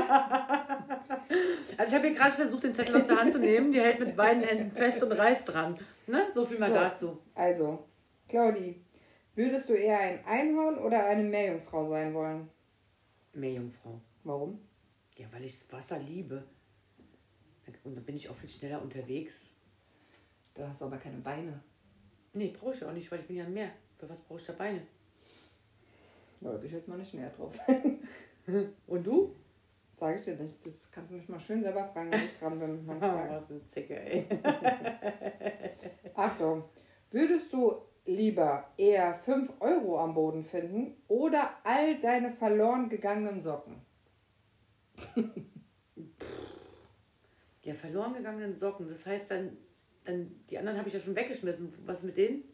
Also 1.76 1.90
ich 1.90 1.94
habe 1.98 2.08
hier 2.08 2.16
gerade 2.16 2.34
versucht, 2.36 2.64
den 2.64 2.74
Zettel 2.74 2.96
aus 2.96 3.06
der 3.06 3.20
Hand 3.20 3.32
zu 3.32 3.38
nehmen. 3.38 3.72
Die 3.72 3.80
hält 3.80 3.98
mit 4.00 4.16
beiden 4.16 4.42
Händen 4.42 4.70
fest 4.76 5.02
und 5.02 5.12
reißt 5.12 5.48
dran. 5.48 5.78
Ne? 6.06 6.26
So 6.32 6.44
viel 6.46 6.58
mal 6.58 6.68
So. 6.70 6.74
dazu. 6.76 7.18
Also, 7.34 7.84
Claudi, 8.28 8.80
würdest 9.34 9.68
du 9.68 9.74
eher 9.74 9.98
ein 9.98 10.24
Einhorn 10.24 10.78
oder 10.78 11.06
eine 11.06 11.22
Meerjungfrau 11.24 11.88
sein 11.88 12.14
wollen? 12.14 12.48
Meerjungfrau. 13.32 14.00
Warum? 14.24 14.60
Ja, 15.16 15.26
weil 15.32 15.44
ich 15.44 15.58
das 15.58 15.72
Wasser 15.72 15.98
liebe. 15.98 16.44
Und 17.84 17.96
dann 17.96 18.04
bin 18.04 18.16
ich 18.16 18.28
auch 18.28 18.36
viel 18.36 18.48
schneller 18.48 18.80
unterwegs. 18.80 19.50
Da 20.54 20.68
hast 20.68 20.80
du 20.80 20.86
aber 20.86 20.98
keine 20.98 21.18
Beine. 21.18 21.60
Nee, 22.32 22.54
brauche 22.58 22.74
ich 22.74 22.84
auch 22.84 22.92
nicht, 22.92 23.10
weil 23.10 23.20
ich 23.20 23.26
bin 23.26 23.36
ja 23.36 23.44
im 23.44 23.54
Meer. 23.54 23.70
Für 23.98 24.08
was 24.08 24.20
brauche 24.20 24.38
ich 24.38 24.46
da 24.46 24.52
Beine? 24.52 24.82
Da 26.40 26.50
würde 26.50 26.66
ich 26.66 26.72
jetzt 26.72 26.86
mal 26.86 26.98
nicht 26.98 27.14
näher 27.14 27.30
drauf. 27.30 27.58
Und 28.86 29.06
du? 29.06 29.34
Sag 29.98 30.18
ich 30.18 30.24
dir 30.24 30.36
nicht. 30.36 30.54
Das 30.66 30.90
kannst 30.90 31.10
du 31.10 31.16
mich 31.16 31.28
mal 31.28 31.40
schön 31.40 31.62
selber 31.62 31.84
fragen, 31.88 32.12
wenn 32.12 32.24
ich 32.24 32.38
dran 32.38 32.58
bin. 32.58 32.86
Oh, 32.88 33.00
was 33.00 33.50
eine 33.50 33.66
Zicke, 33.66 33.98
ey. 33.98 34.26
Achtung, 36.14 36.64
würdest 37.10 37.52
du 37.52 37.76
lieber 38.04 38.68
eher 38.76 39.14
5 39.14 39.52
Euro 39.60 39.98
am 39.98 40.14
Boden 40.14 40.44
finden 40.44 40.96
oder 41.08 41.56
all 41.64 41.98
deine 42.00 42.30
verloren 42.30 42.88
gegangenen 42.88 43.40
Socken? 43.40 43.80
Ja, 47.62 47.74
verloren 47.74 48.14
gegangenen 48.14 48.54
Socken. 48.54 48.88
Das 48.88 49.04
heißt 49.04 49.32
dann, 49.32 49.56
dann 50.04 50.44
die 50.48 50.56
anderen 50.56 50.78
habe 50.78 50.86
ich 50.86 50.94
ja 50.94 51.00
schon 51.00 51.16
weggeschmissen. 51.16 51.74
Was 51.84 52.04
mit 52.04 52.16
denen? 52.16 52.44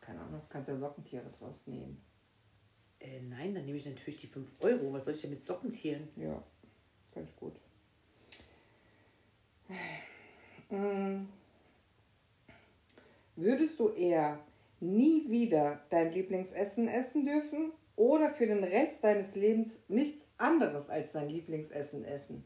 Keine 0.00 0.20
Ahnung, 0.20 0.40
kannst 0.48 0.68
ja 0.68 0.76
Sockentiere 0.76 1.28
draus 1.36 1.66
nehmen. 1.66 2.00
Äh, 3.00 3.22
nein, 3.22 3.56
dann 3.56 3.64
nehme 3.64 3.76
ich 3.76 3.86
natürlich 3.86 4.20
die 4.20 4.28
5 4.28 4.48
Euro. 4.60 4.92
Was 4.92 5.04
soll 5.04 5.14
ich 5.14 5.20
denn 5.20 5.30
mit 5.30 5.42
Sockentieren? 5.42 6.08
Ja, 6.14 6.40
ich 7.24 7.36
gut. 7.36 7.54
Mm. 10.70 11.26
Würdest 13.36 13.78
du 13.78 13.90
eher 13.90 14.38
nie 14.80 15.28
wieder 15.30 15.80
dein 15.90 16.12
Lieblingsessen 16.12 16.88
essen 16.88 17.24
dürfen 17.24 17.72
oder 17.96 18.30
für 18.30 18.46
den 18.46 18.64
Rest 18.64 19.02
deines 19.04 19.34
Lebens 19.34 19.78
nichts 19.88 20.26
anderes 20.38 20.88
als 20.90 21.12
dein 21.12 21.28
Lieblingsessen 21.28 22.04
essen? 22.04 22.44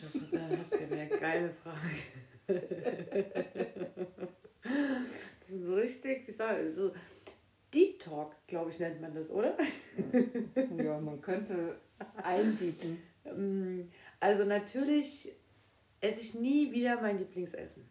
Das, 0.00 0.14
ist- 0.14 0.32
hast 0.32 0.72
du 0.72 0.78
ja 0.78 0.86
eine 0.90 1.08
geile 1.08 1.50
Frage. 1.50 2.62
Das 5.40 5.50
ist 5.50 5.62
so 5.64 5.74
richtig, 5.74 6.26
wie 6.28 6.32
ich, 6.68 6.74
so 6.74 6.92
Deep 7.74 7.98
Talk, 8.00 8.34
glaube 8.46 8.70
ich, 8.70 8.78
nennt 8.78 9.00
man 9.00 9.14
das, 9.14 9.30
oder? 9.30 9.56
Ja, 10.76 10.98
man 11.00 11.20
könnte 11.20 11.76
einbieten. 12.22 13.02
Ähm, 13.24 13.90
Also 14.20 14.44
natürlich 14.44 15.32
esse 16.00 16.20
ich 16.20 16.34
nie 16.34 16.72
wieder 16.72 17.00
mein 17.00 17.18
Lieblingsessen. 17.18 17.88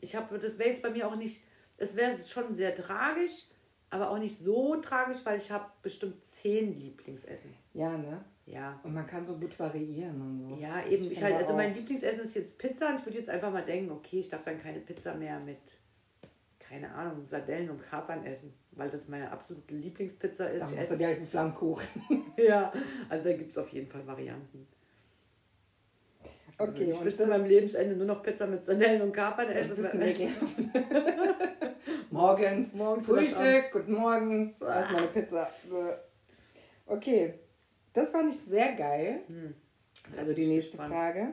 Ich 0.00 0.14
habe, 0.16 0.38
das 0.38 0.58
wäre 0.58 0.70
jetzt 0.70 0.82
bei 0.82 0.90
mir 0.90 1.06
auch 1.06 1.16
nicht, 1.16 1.42
es 1.76 1.94
wäre 1.94 2.16
schon 2.16 2.54
sehr 2.54 2.74
tragisch, 2.74 3.46
aber 3.90 4.10
auch 4.10 4.18
nicht 4.18 4.38
so 4.38 4.76
tragisch, 4.76 5.18
weil 5.24 5.36
ich 5.36 5.50
habe 5.50 5.66
bestimmt 5.82 6.24
zehn 6.24 6.78
Lieblingsessen. 6.78 7.52
Ja, 7.74 7.96
ne? 7.96 8.24
Ja. 8.46 8.80
Und 8.82 8.94
man 8.94 9.06
kann 9.06 9.24
so 9.26 9.36
gut 9.36 9.58
variieren 9.58 10.20
und 10.20 10.38
so. 10.38 10.56
Ja, 10.60 10.84
eben. 10.84 11.04
Ich 11.04 11.18
finde 11.18 11.24
halt, 11.24 11.36
also 11.36 11.54
mein 11.54 11.74
Lieblingsessen 11.74 12.24
ist 12.24 12.34
jetzt 12.34 12.58
Pizza 12.58 12.88
und 12.88 13.00
ich 13.00 13.06
würde 13.06 13.18
jetzt 13.18 13.28
einfach 13.28 13.52
mal 13.52 13.64
denken, 13.64 13.90
okay, 13.90 14.20
ich 14.20 14.28
darf 14.28 14.42
dann 14.42 14.60
keine 14.60 14.80
Pizza 14.80 15.14
mehr 15.14 15.38
mit, 15.40 15.58
keine 16.70 16.88
Ahnung, 16.94 17.26
Sardellen 17.26 17.68
und 17.68 17.82
Kapern 17.82 18.24
essen, 18.24 18.54
weil 18.70 18.88
das 18.90 19.08
meine 19.08 19.28
absolute 19.32 19.74
Lieblingspizza 19.74 20.44
ist. 20.46 20.62
Dann 20.62 20.72
Ich 20.74 20.78
esse, 20.78 20.96
dir 20.96 21.08
halt 21.08 21.16
einen 21.16 21.26
Flammkuchen. 21.26 21.88
ja, 22.36 22.72
also 23.08 23.24
da 23.24 23.36
gibt 23.36 23.50
es 23.50 23.58
auf 23.58 23.68
jeden 23.70 23.88
Fall 23.88 24.06
Varianten. 24.06 24.68
Okay, 26.58 26.90
ich 26.90 26.94
und 26.96 27.02
bis 27.04 27.16
zu 27.16 27.22
das- 27.22 27.28
meinem 27.28 27.46
Lebensende 27.46 27.96
nur 27.96 28.06
noch 28.06 28.22
Pizza 28.22 28.46
mit 28.46 28.64
Sardellen 28.64 29.02
und 29.02 29.10
Kapern 29.12 29.48
Das 29.48 29.56
essen. 29.68 29.84
ist 29.84 29.92
ein 29.94 30.02
ekelhaft. 30.02 30.56
Morgens, 32.10 32.72
Morgens 32.72 33.04
Frühstück, 33.06 33.72
guten 33.72 33.94
Morgen, 33.94 34.54
erstmal 34.60 35.02
eine 35.02 35.08
Pizza. 35.08 35.50
Okay, 36.86 37.34
das 37.92 38.10
fand 38.10 38.30
ich 38.30 38.38
sehr 38.38 38.74
geil. 38.74 39.22
Hm. 39.26 39.54
Also 40.16 40.34
die 40.34 40.46
nächste 40.46 40.72
gespannt. 40.72 40.94
Frage, 40.94 41.32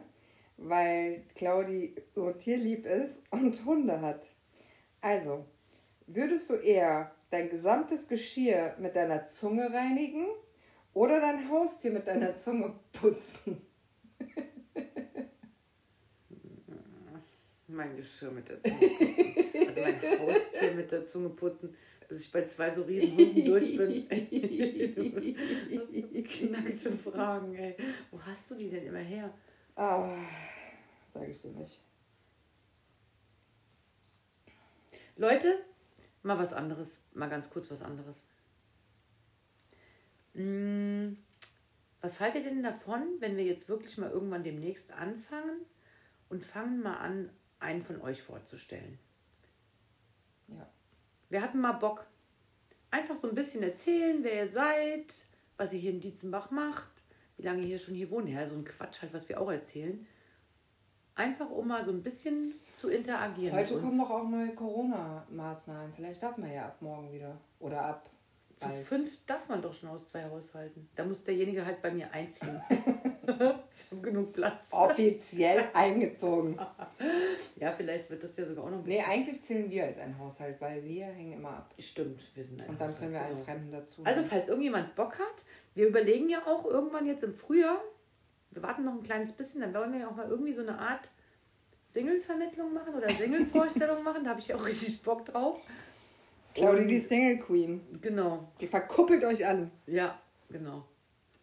weil 0.58 1.24
Claudi 1.36 1.94
so 2.16 2.32
tierlieb 2.32 2.88
ist 2.88 3.22
und 3.30 3.64
Hunde 3.66 4.02
hat. 4.02 4.26
Also, 5.02 5.46
würdest 6.08 6.50
du 6.50 6.56
eher 6.56 7.12
dein 7.30 7.50
gesamtes 7.50 8.08
Geschirr 8.08 8.76
mit 8.80 8.96
deiner 8.96 9.28
Zunge 9.28 9.72
reinigen 9.72 10.26
oder 10.94 11.20
dein 11.20 11.48
Haustier 11.50 11.92
mit 11.92 12.08
deiner 12.08 12.36
Zunge 12.38 12.74
putzen? 12.94 13.62
Mein 17.68 17.96
Geschirr 17.96 18.32
mit 18.32 18.50
der 18.50 18.64
Zunge 18.64 18.80
putzen. 18.80 19.68
Also 19.68 19.82
mein 19.82 20.20
Haustier 20.20 20.72
mit 20.72 20.92
der 20.92 21.04
Zunge 21.04 21.30
putzen, 21.30 21.76
bis 22.08 22.22
ich 22.22 22.32
bei 22.32 22.46
zwei 22.46 22.74
so 22.74 22.82
riesen 22.84 23.18
Hunden 23.18 23.46
durch 23.46 23.78
bin. 23.78 24.08
Das 26.14 26.24
knackte 26.24 26.92
Fragen, 26.98 27.54
ey. 27.56 27.76
Wo 28.10 28.20
hast 28.26 28.50
du 28.50 28.56
die 28.56 28.70
denn 28.70 28.88
immer 28.88 29.00
her? 29.00 29.34
Ah, 29.76 30.16
sag 31.14 31.28
ich 31.28 31.42
dir 31.42 31.52
nicht. 31.52 31.84
Leute, 35.20 35.58
mal 36.22 36.38
was 36.38 36.54
anderes, 36.54 37.00
mal 37.14 37.28
ganz 37.28 37.50
kurz 37.50 37.72
was 37.72 37.82
anderes. 37.82 38.24
Mm, 40.36 41.14
Was 42.02 42.20
haltet 42.20 42.44
ihr 42.44 42.52
denn 42.52 42.62
davon, 42.62 43.02
wenn 43.20 43.36
wir 43.36 43.44
jetzt 43.44 43.68
wirklich 43.68 43.98
mal 43.98 44.12
irgendwann 44.12 44.44
demnächst 44.44 44.92
anfangen 44.92 45.66
und 46.30 46.46
fangen 46.46 46.84
mal 46.84 46.98
an, 46.98 47.32
einen 47.60 47.82
von 47.82 48.00
euch 48.02 48.22
vorzustellen? 48.22 49.00
Ja. 50.50 50.70
Wir 51.30 51.42
hatten 51.42 51.60
mal 51.60 51.74
Bock, 51.74 52.06
einfach 52.92 53.16
so 53.16 53.28
ein 53.28 53.36
bisschen 53.36 53.64
erzählen, 53.64 54.24
wer 54.24 54.36
ihr 54.44 54.48
seid, 54.48 55.12
was 55.58 55.74
ihr 55.74 55.80
hier 55.80 55.92
in 55.92 56.00
Dietzenbach 56.00 56.52
macht, 56.52 57.02
wie 57.38 57.44
lange 57.44 57.62
ihr 57.62 57.68
hier 57.68 57.80
schon 57.80 57.96
hier 57.96 58.12
wohnt. 58.12 58.30
Ja, 58.30 58.46
so 58.46 58.54
ein 58.54 58.66
Quatsch 58.66 59.02
halt, 59.02 59.14
was 59.14 59.28
wir 59.28 59.42
auch 59.42 59.50
erzählen. 59.50 60.06
Einfach 61.18 61.50
um 61.50 61.68
mal 61.68 61.84
so 61.84 61.92
ein 61.92 62.04
bisschen 62.04 62.54
zu 62.74 62.90
interagieren. 62.90 63.58
Heute 63.58 63.80
kommen 63.80 63.98
doch 63.98 64.10
auch 64.12 64.30
neue 64.30 64.54
Corona-Maßnahmen. 64.54 65.92
Vielleicht 65.94 66.22
darf 66.22 66.38
man 66.38 66.54
ja 66.54 66.68
ab 66.68 66.78
morgen 66.80 67.12
wieder. 67.12 67.36
Oder 67.60 67.82
ab. 67.82 68.10
Zu 68.56 68.68
bald. 68.68 68.86
fünf 68.86 69.26
darf 69.26 69.48
man 69.50 69.62
doch 69.62 69.74
schon 69.74 69.90
aus 69.90 70.06
zwei 70.06 70.24
Haushalten. 70.26 70.88
Da 70.96 71.04
muss 71.04 71.24
derjenige 71.24 71.66
halt 71.66 71.82
bei 71.82 71.90
mir 71.90 72.12
einziehen. 72.12 72.62
ich 72.70 73.92
habe 73.92 74.02
genug 74.02 74.34
Platz. 74.34 74.72
Offiziell 74.72 75.70
eingezogen. 75.74 76.60
Ja, 77.56 77.72
vielleicht 77.72 78.10
wird 78.12 78.24
das 78.24 78.38
ja 78.38 78.46
sogar 78.46 78.66
auch 78.66 78.70
noch 78.70 78.78
ein 78.78 78.84
Nee, 78.86 79.02
eigentlich 79.02 79.44
zählen 79.44 79.70
wir 79.72 79.86
als 79.86 79.98
ein 79.98 80.18
Haushalt, 80.20 80.62
weil 80.62 80.84
wir 80.84 81.06
hängen 81.06 81.34
immer 81.34 81.50
ab. 81.50 81.74
Stimmt, 81.80 82.22
wir 82.36 82.44
sind 82.44 82.62
ein 82.62 82.70
Und 82.70 82.80
dann 82.80 82.90
Haushalt, 82.90 83.00
können 83.00 83.14
wir 83.14 83.22
einen 83.22 83.34
genau. 83.34 83.46
Fremden 83.46 83.72
dazu. 83.72 84.02
Also, 84.04 84.22
falls 84.24 84.48
irgendjemand 84.48 84.96
Bock 84.96 85.18
hat, 85.18 85.44
wir 85.74 85.88
überlegen 85.88 86.30
ja 86.30 86.46
auch 86.46 86.66
irgendwann 86.66 87.08
jetzt 87.08 87.24
im 87.24 87.34
Frühjahr, 87.34 87.82
wir 88.58 88.64
warten 88.64 88.84
noch 88.86 88.94
ein 88.94 89.04
kleines 89.04 89.32
bisschen, 89.34 89.62
dann 89.62 89.72
wollen 89.74 89.94
wir 89.94 90.00
ja 90.00 90.08
auch 90.08 90.16
mal 90.16 90.28
irgendwie 90.28 90.52
so 90.54 90.62
eine 90.62 90.80
Art 90.80 91.08
Single-Vermittlung 91.84 92.74
machen 92.74 92.96
oder 92.96 93.08
Single-Vorstellung 93.08 94.04
machen. 94.04 94.24
Da 94.24 94.32
habe 94.32 94.40
ich 94.40 94.48
ja 94.48 94.56
auch 94.56 94.66
richtig 94.66 95.02
Bock 95.04 95.26
drauf. 95.26 95.60
Claudi, 96.56 96.88
die 96.88 97.00
Single 97.00 97.38
Queen. 97.38 97.82
Genau, 98.02 98.52
Die 98.60 98.66
verkuppelt 98.66 99.24
euch 99.24 99.46
alle. 99.46 99.70
ja, 99.86 100.20
genau. 100.50 100.88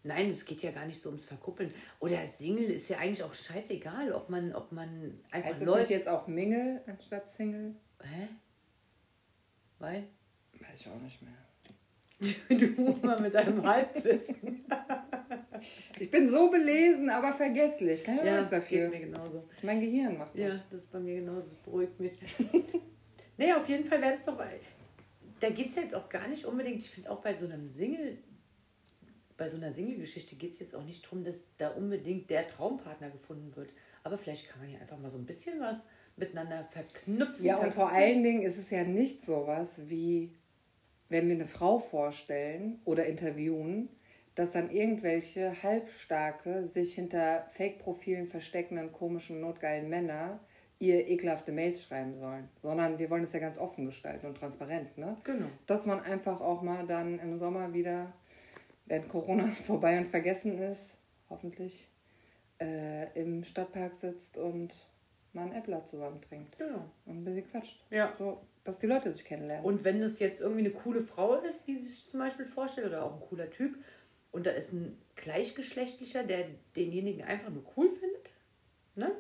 Nein, 0.03 0.29
es 0.29 0.45
geht 0.45 0.61
ja 0.63 0.73
gar 0.73 0.85
nicht 0.87 1.01
so 1.01 1.09
ums 1.09 1.25
Verkuppeln. 1.25 1.73
Oder 2.01 2.27
Single 2.27 2.65
ist 2.65 2.91
ja 2.91 2.99
eigentlich 2.99 3.23
auch 3.23 3.33
scheißegal, 3.33 4.13
ob 4.13 4.29
man, 4.29 4.53
ob 4.55 4.73
man 4.73 5.19
einfach 5.31 5.51
Heißt 5.51 5.65
läuft. 5.65 5.81
nicht 5.83 5.91
jetzt 5.91 6.09
auch 6.09 6.27
Mingle 6.27 6.83
anstatt 6.89 7.31
Single? 7.31 7.77
Hä? 8.03 8.29
Weil? 9.79 10.09
Weiß 10.61 10.81
ich 10.81 10.89
auch 10.89 11.01
nicht 11.01 11.21
mehr. 11.23 11.33
Du 12.49 13.07
mal 13.07 13.21
mit 13.21 13.35
deinem 13.35 13.65
Halbwissen. 13.65 14.65
Ich 15.99 16.11
bin 16.11 16.27
so 16.29 16.51
belesen, 16.51 17.09
aber 17.11 17.33
vergesslich. 17.33 18.03
Kann 18.03 18.19
ja, 18.19 18.25
Ja, 18.25 18.35
nichts 18.39 18.51
das 18.51 18.69
geht 18.69 18.85
dafür. 18.85 18.99
mir 18.99 19.07
genauso. 19.07 19.45
Mein 19.63 19.81
Gehirn 19.81 20.19
macht 20.19 20.35
das. 20.35 20.41
Ja, 20.41 20.61
das 20.71 20.81
ist 20.81 20.91
bei 20.91 20.99
mir 20.99 21.17
genauso. 21.17 21.41
Das 21.49 21.55
beruhigt 21.57 22.01
mich. 22.01 22.13
Naja, 23.37 23.57
auf 23.57 23.69
jeden 23.69 23.85
Fall 23.85 24.01
wäre 24.01 24.13
es 24.13 24.25
doch. 24.25 24.41
Da 25.41 25.51
geht 25.51 25.69
es 25.69 25.75
ja 25.75 25.83
jetzt 25.83 25.95
auch 25.95 26.09
gar 26.09 26.29
nicht 26.29 26.45
unbedingt. 26.45 26.79
Ich 26.79 26.91
finde 26.91 27.11
auch 27.11 27.21
bei 27.21 27.35
so 27.35 27.47
einem 27.47 27.69
Single, 27.69 28.19
bei 29.37 29.49
so 29.49 29.57
einer 29.57 29.73
Single-Geschichte 29.73 30.37
geht 30.37 30.53
es 30.53 30.61
jetzt 30.61 30.75
auch 30.77 30.85
nicht 30.85 31.05
darum, 31.05 31.25
dass 31.25 31.43
da 31.59 31.71
unbedingt 31.71 32.31
der 32.31 32.47
Traumpartner 32.47 33.11
gefunden 33.11 33.55
wird. 33.57 33.71
Aber 34.05 34.19
vielleicht 34.19 34.49
kann 34.49 34.61
man 34.61 34.71
ja 34.71 34.79
einfach 34.79 34.99
mal 34.99 35.11
so 35.11 35.19
ein 35.19 35.27
bisschen 35.27 35.59
was 35.59 35.79
miteinander 36.17 36.69
verknüpfen. 36.71 37.45
Ja, 37.45 37.57
und 37.57 37.73
vor 37.73 37.91
allen 37.91 38.23
Dingen 38.23 38.43
ist 38.43 38.59
es 38.59 38.71
ja 38.71 38.85
nicht 38.85 39.23
sowas 39.23 39.81
wie, 39.89 40.31
wenn 41.09 41.27
wir 41.27 41.35
eine 41.35 41.49
Frau 41.49 41.81
vorstellen 41.81 42.81
oder 42.85 43.07
interviewen, 43.07 43.89
dass 44.35 44.53
dann 44.53 44.71
irgendwelche 44.71 45.63
halbstarke, 45.63 46.65
sich 46.65 46.95
hinter 46.95 47.47
Fake-Profilen 47.51 48.27
versteckenden, 48.27 48.93
komischen, 48.93 49.41
notgeilen 49.41 49.89
Männer 49.89 50.41
ihr 50.81 51.09
ekelhafte 51.09 51.53
Mails 51.53 51.83
schreiben 51.83 52.19
sollen. 52.19 52.49
Sondern 52.63 52.99
wir 52.99 53.11
wollen 53.11 53.25
es 53.25 53.33
ja 53.33 53.39
ganz 53.39 53.59
offen 53.59 53.87
gestalten 53.87 54.27
und 54.27 54.37
transparent, 54.37 54.99
ne? 54.99 55.17
Genau. 55.25 55.47
Dass 55.67 55.87
man 55.87 56.01
einfach 56.01 56.41
auch 56.41 56.63
mal 56.63 56.87
dann 56.87 57.19
im 57.21 57.39
Sommer 57.39 57.73
wieder, 57.73 58.13
wenn 58.87 59.07
Corona 59.09 59.49
vorbei 59.67 59.99
und 59.99 60.09
vergessen 60.09 60.59
ist, 60.59 60.97
hoffentlich, 61.31 61.89
äh, 62.61 63.07
im 63.21 63.45
Stadtpark 63.45 63.95
sitzt 63.95 64.37
und 64.37 64.73
mal 65.33 65.47
ein 65.47 65.53
Äppler 65.53 65.85
zusammen 65.87 66.21
trinkt. 66.23 66.59
Genau. 66.59 66.85
Und 67.07 67.19
ein 67.19 67.25
bisschen 67.25 67.49
quatscht. 67.51 67.85
Ja. 67.91 68.13
So, 68.19 68.41
dass 68.65 68.79
die 68.79 68.87
Leute 68.87 69.11
sich 69.11 69.25
kennenlernen. 69.25 69.65
Und 69.65 69.85
wenn 69.85 70.03
es 70.03 70.19
jetzt 70.19 70.41
irgendwie 70.41 70.61
eine 70.61 70.71
coole 70.71 71.03
Frau 71.03 71.35
ist, 71.37 71.67
die 71.67 71.77
sich 71.77 72.09
zum 72.09 72.21
Beispiel 72.21 72.47
vorstellt, 72.47 72.89
oder 72.89 73.05
auch 73.05 73.15
ein 73.15 73.29
cooler 73.29 73.51
Typ, 73.51 73.77
und 74.35 74.47
da 74.47 74.51
ist 74.51 74.73
ein 74.73 74.99
gleichgeschlechtlicher, 75.15 76.25
der 76.25 76.47
denjenigen 76.75 77.23
einfach 77.23 77.51
nur 77.51 77.63
cool 77.77 77.89
findet, 77.89 78.31
ne? 78.97 79.13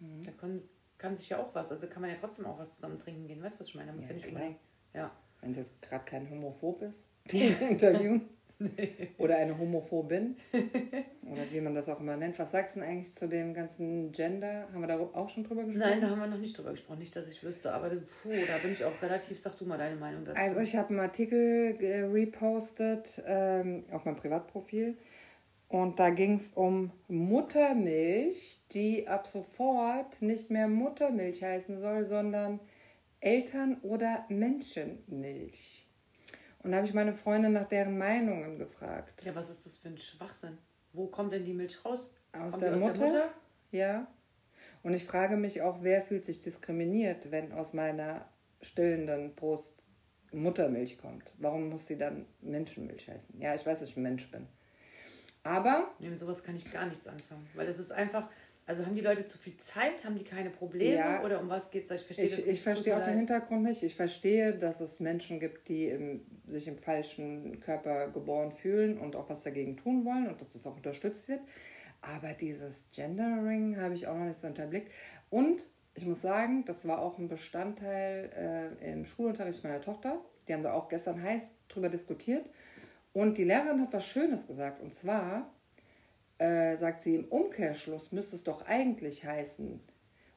Mhm. 0.00 0.24
Da 0.24 0.32
kann, 0.32 0.62
kann 0.96 1.16
sich 1.16 1.28
ja 1.28 1.38
auch 1.38 1.54
was, 1.54 1.70
also 1.70 1.86
kann 1.86 2.00
man 2.00 2.10
ja 2.10 2.16
trotzdem 2.18 2.46
auch 2.46 2.58
was 2.58 2.74
zusammen 2.74 2.98
trinken 2.98 3.26
gehen, 3.26 3.42
weißt 3.42 3.56
du, 3.56 3.60
was 3.60 3.68
ich 3.68 3.74
meine? 3.74 3.88
Da 3.90 3.96
muss 3.96 4.04
Ja, 4.04 4.10
ja, 4.10 4.14
nicht 4.16 4.26
klar. 4.28 4.42
unbedingt. 4.42 4.60
Ja. 4.94 5.16
Wenn 5.42 5.50
es 5.50 5.56
jetzt 5.58 5.82
gerade 5.82 6.04
kein 6.06 6.30
Homophob 6.30 6.80
ist, 6.82 7.04
die 7.30 7.40
wir 7.40 8.20
Oder 9.18 9.36
eine 9.36 9.58
Homophobin. 9.58 10.36
Oder 11.30 11.50
wie 11.50 11.60
man 11.60 11.74
das 11.74 11.88
auch 11.88 12.00
immer 12.00 12.16
nennt. 12.16 12.38
Was 12.38 12.52
sagst 12.52 12.76
du 12.76 12.80
denn 12.80 12.88
eigentlich 12.88 13.12
zu 13.12 13.28
dem 13.28 13.54
ganzen 13.54 14.12
Gender? 14.12 14.68
Haben 14.72 14.80
wir 14.80 14.88
da 14.88 14.98
auch 14.98 15.28
schon 15.28 15.44
drüber 15.44 15.64
gesprochen? 15.64 15.90
Nein, 15.90 16.00
da 16.00 16.10
haben 16.10 16.20
wir 16.20 16.26
noch 16.26 16.38
nicht 16.38 16.56
drüber 16.56 16.72
gesprochen, 16.72 16.98
nicht, 16.98 17.14
dass 17.14 17.28
ich 17.28 17.42
wüsste, 17.42 17.72
aber 17.72 17.90
puh, 17.90 18.30
da 18.46 18.58
bin 18.58 18.72
ich 18.72 18.84
auch 18.84 19.00
relativ, 19.02 19.38
sag 19.38 19.56
du 19.58 19.64
mal 19.64 19.78
deine 19.78 19.96
Meinung 19.96 20.24
dazu. 20.24 20.40
Also 20.40 20.60
ich 20.60 20.76
habe 20.76 20.90
einen 20.90 21.00
Artikel 21.00 21.76
repostet 22.12 23.22
ähm, 23.26 23.84
auf 23.90 24.04
meinem 24.04 24.16
Privatprofil 24.16 24.96
und 25.72 25.98
da 25.98 26.10
ging 26.10 26.34
es 26.34 26.52
um 26.52 26.90
Muttermilch, 27.08 28.60
die 28.72 29.08
ab 29.08 29.26
sofort 29.26 30.20
nicht 30.20 30.50
mehr 30.50 30.68
Muttermilch 30.68 31.42
heißen 31.42 31.78
soll, 31.78 32.04
sondern 32.04 32.60
Eltern- 33.20 33.80
oder 33.82 34.26
Menschenmilch. 34.28 35.86
Und 36.62 36.70
da 36.70 36.76
habe 36.76 36.86
ich 36.86 36.94
meine 36.94 37.14
Freundin 37.14 37.52
nach 37.52 37.68
deren 37.68 37.98
Meinungen 37.98 38.58
gefragt. 38.58 39.24
ja, 39.24 39.34
was 39.34 39.50
ist 39.50 39.66
das 39.66 39.76
für 39.76 39.88
ein 39.88 39.98
Schwachsinn? 39.98 40.58
Wo 40.92 41.06
kommt 41.06 41.32
denn 41.32 41.44
die 41.44 41.54
Milch 41.54 41.84
raus? 41.84 42.06
Aus 42.32 42.58
der 42.58 42.74
die 42.74 42.80
Mutter? 42.80 43.30
Ja. 43.70 44.06
Und 44.82 44.94
ich 44.94 45.04
frage 45.04 45.36
mich 45.36 45.62
auch, 45.62 45.82
wer 45.82 46.02
fühlt 46.02 46.24
sich 46.24 46.40
diskriminiert, 46.40 47.30
wenn 47.30 47.52
aus 47.52 47.72
meiner 47.72 48.26
stillenden 48.60 49.34
Brust 49.34 49.82
Muttermilch 50.32 50.98
kommt? 50.98 51.24
Warum 51.38 51.68
muss 51.68 51.86
sie 51.86 51.98
dann 51.98 52.26
Menschenmilch 52.40 53.08
heißen? 53.08 53.40
Ja, 53.40 53.54
ich 53.54 53.66
weiß, 53.66 53.80
dass 53.80 53.88
ich 53.88 53.96
ein 53.96 54.02
Mensch 54.02 54.30
bin. 54.30 54.46
Aber 55.42 55.90
Nee, 55.98 56.08
mit 56.08 56.18
sowas 56.18 56.44
kann 56.44 56.56
ich 56.56 56.70
gar 56.72 56.86
nichts 56.86 57.06
anfangen. 57.06 57.46
Weil 57.54 57.66
das 57.66 57.78
ist 57.78 57.90
einfach, 57.90 58.28
also 58.72 58.86
haben 58.86 58.94
die 58.94 59.02
Leute 59.02 59.26
zu 59.26 59.36
viel 59.36 59.54
Zeit, 59.58 60.02
haben 60.02 60.16
die 60.16 60.24
keine 60.24 60.48
Probleme 60.48 60.96
Ja. 60.96 61.22
oder 61.22 61.40
um 61.40 61.50
was 61.50 61.70
geht 61.70 61.90
es? 61.90 62.00
Ich 62.00 62.06
verstehe 62.06 62.24
ich, 62.24 62.46
ich 62.46 62.62
verstehe 62.62 62.96
auch 62.96 63.04
den. 63.04 63.18
Hintergrund 63.18 63.64
nicht. 63.64 63.82
Ich 63.82 63.94
verstehe, 63.94 64.54
dass 64.54 64.80
es 64.80 64.98
Menschen 64.98 65.40
gibt, 65.40 65.68
die 65.68 65.88
im, 65.88 66.22
sich 66.46 66.66
im 66.68 66.78
falschen 66.78 67.60
Körper 67.60 68.08
geboren 68.08 68.50
fühlen 68.50 68.96
und 68.96 69.14
auch 69.14 69.28
was 69.28 69.42
dagegen 69.42 69.76
tun 69.76 70.06
wollen 70.06 70.26
und 70.26 70.40
dass 70.40 70.54
das 70.54 70.66
auch 70.66 70.74
unterstützt 70.76 71.28
wird. 71.28 71.40
Aber 72.00 72.32
dieses 72.32 72.86
Gendering 72.94 73.78
habe 73.78 73.92
ich 73.92 74.06
auch 74.06 74.16
noch 74.16 74.24
nicht 74.24 74.40
so 74.40 74.46
unterblickt. 74.46 74.90
Und 75.28 75.62
ich 75.94 76.06
muss 76.06 76.22
sagen, 76.22 76.64
das 76.64 76.88
war 76.88 77.00
auch 77.00 77.18
ein 77.18 77.28
Bestandteil 77.28 78.30
äh, 78.80 78.92
im 78.92 79.04
Schulunterricht 79.04 79.62
meiner 79.64 79.82
Tochter. 79.82 80.18
Die 80.48 80.54
haben 80.54 80.62
da 80.62 80.72
auch 80.72 80.88
gestern 80.88 81.22
heiß 81.22 81.42
drüber 81.68 81.90
diskutiert. 81.90 82.48
Und 83.12 83.36
die 83.36 83.44
Lehrerin 83.44 83.82
hat 83.82 83.92
was 83.92 84.06
Schönes 84.06 84.46
gesagt. 84.46 84.80
Und 84.80 84.94
zwar 84.94 85.52
äh, 86.42 86.76
sagt 86.76 87.02
sie, 87.02 87.14
im 87.14 87.26
Umkehrschluss 87.26 88.10
müsste 88.10 88.34
es 88.34 88.42
doch 88.42 88.62
eigentlich 88.66 89.24
heißen, 89.24 89.80